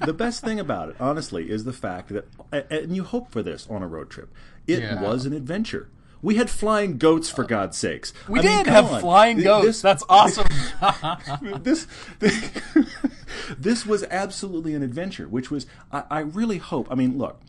[0.00, 2.26] the best thing about it, honestly, is the fact that,
[2.70, 4.32] and you hope for this on a road trip.
[4.66, 5.00] It Yeah.
[5.00, 5.88] was an adventure.
[6.20, 8.12] We had flying goats, for God's sakes.
[8.28, 9.00] We I did come have on.
[9.00, 9.66] flying goats.
[9.66, 10.46] this- That's awesome.
[11.62, 11.86] this
[13.58, 17.40] this was absolutely an adventure which was I, I really hope i mean look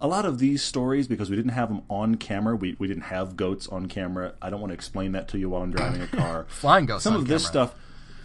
[0.00, 3.04] a lot of these stories because we didn't have them on camera we, we didn't
[3.04, 4.34] have goats on camera.
[4.40, 6.46] I don't want to explain that to you while i'm driving a car.
[6.48, 7.74] Flying goats some of this stuff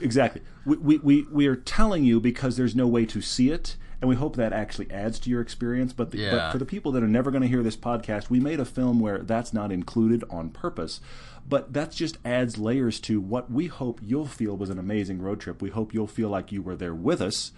[0.01, 0.41] exactly.
[0.65, 4.09] We, we, we, we are telling you because there's no way to see it and
[4.09, 6.32] we hope that actually adds to your experience but, the, Yeah.
[6.32, 8.65] but for the people that are never going to hear this podcast we made a
[8.65, 10.99] film where that's not included on purpose
[11.47, 15.41] but that just adds layers to what we hope you'll feel was an amazing road
[15.41, 15.61] trip.
[15.61, 17.51] We hope you'll feel like you were there with us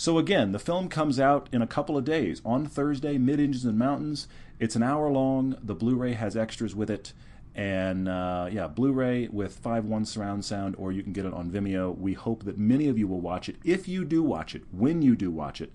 [0.00, 3.66] so again the film comes out in a couple of days on thursday mid engines
[3.66, 4.26] and mountains
[4.58, 7.12] it's an hour long the blu-ray has extras with it
[7.54, 11.98] and uh, yeah, Blu-ray with 5.1 surround sound, or you can get it on Vimeo.
[11.98, 13.56] We hope that many of you will watch it.
[13.64, 15.72] If you do watch it, when you do watch it,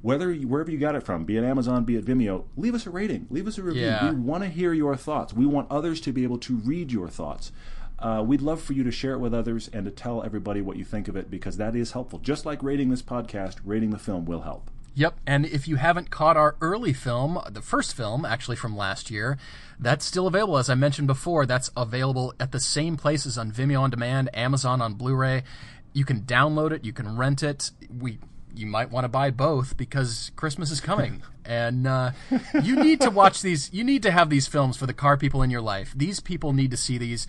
[0.00, 2.86] whether you, wherever you got it from, be it Amazon, be it Vimeo, leave us
[2.86, 3.82] a rating, leave us a review.
[3.82, 4.10] Yeah.
[4.10, 5.32] We want to hear your thoughts.
[5.34, 7.50] We want others to be able to read your thoughts.
[7.98, 10.76] Uh, we'd love for you to share it with others and to tell everybody what
[10.76, 12.18] you think of it because that is helpful.
[12.18, 14.70] Just like rating this podcast, rating the film will help.
[14.94, 19.12] Yep, and if you haven't caught our early film, the first film actually from last
[19.12, 19.38] year,
[19.78, 20.58] that's still available.
[20.58, 24.82] As I mentioned before, that's available at the same places on Vimeo on demand, Amazon
[24.82, 25.44] on Blu-ray.
[25.92, 27.70] You can download it, you can rent it.
[27.96, 28.18] We
[28.56, 32.10] you might want to buy both because Christmas is coming, and uh,
[32.62, 33.72] you need to watch these.
[33.72, 35.92] You need to have these films for the car people in your life.
[35.96, 37.28] These people need to see these.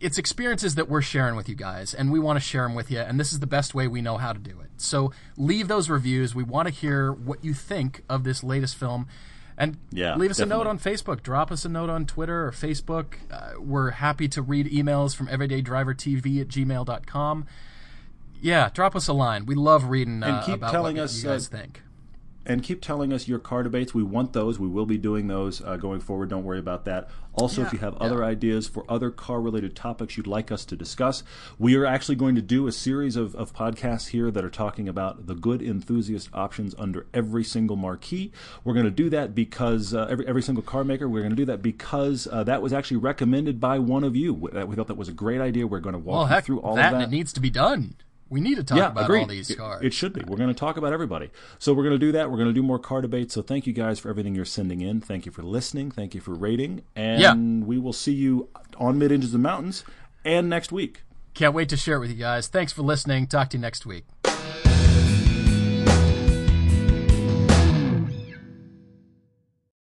[0.00, 2.90] It's experiences that we're sharing with you guys, and we want to share them with
[2.90, 2.98] you.
[3.00, 4.70] And this is the best way we know how to do it.
[4.76, 6.34] So leave those reviews.
[6.34, 9.06] We want to hear what you think of this latest film.
[9.56, 11.22] And Yeah, leave us a note on Facebook.
[11.22, 13.14] Drop us a note on Twitter or Facebook.
[13.30, 17.46] Uh, we're happy to read emails from everydaydrivertv at gmail.com.
[18.40, 19.46] Yeah, drop us a line.
[19.46, 21.82] We love reading uh, And keep about telling what us, you guys uh, think.
[22.48, 23.94] And keep telling us your car debates.
[23.94, 24.58] We want those.
[24.58, 26.30] We will be doing those uh, going forward.
[26.30, 27.08] Don't worry about that.
[27.34, 28.06] Also, if you have yeah.
[28.06, 31.22] other ideas for other car related topics you'd like us to discuss,
[31.56, 34.88] we are actually going to do a series of, of podcasts here that are talking
[34.88, 38.32] about the good enthusiast options under every single marquee.
[38.64, 41.36] We're going to do that because uh, every, every single car maker, we're going to
[41.36, 44.34] do that because uh, that was actually recommended by one of you.
[44.34, 45.66] We, we thought that was a great idea.
[45.66, 47.08] We're going to walk Well, heck, through all that, of and that.
[47.08, 47.94] it needs to be done.
[48.30, 49.20] We need to talk Yeah, about agreed.
[49.20, 49.82] all these It- cars.
[49.82, 50.22] It, should be.
[50.26, 51.30] We're going to talk about everybody.
[51.58, 52.30] So we're going to do that.
[52.30, 53.32] We're going to do more car debates.
[53.34, 55.00] So thank you guys for everything you're sending in.
[55.00, 55.90] Thank you for listening.
[55.90, 56.82] Thank you for rating.
[56.94, 57.34] And Yeah.
[57.34, 59.84] we will see you on Mid Engines and Mountains
[60.24, 61.02] and next week.
[61.34, 62.48] Can't wait to share it with you guys.
[62.48, 63.26] Thanks for listening.
[63.28, 64.04] Talk to you next week.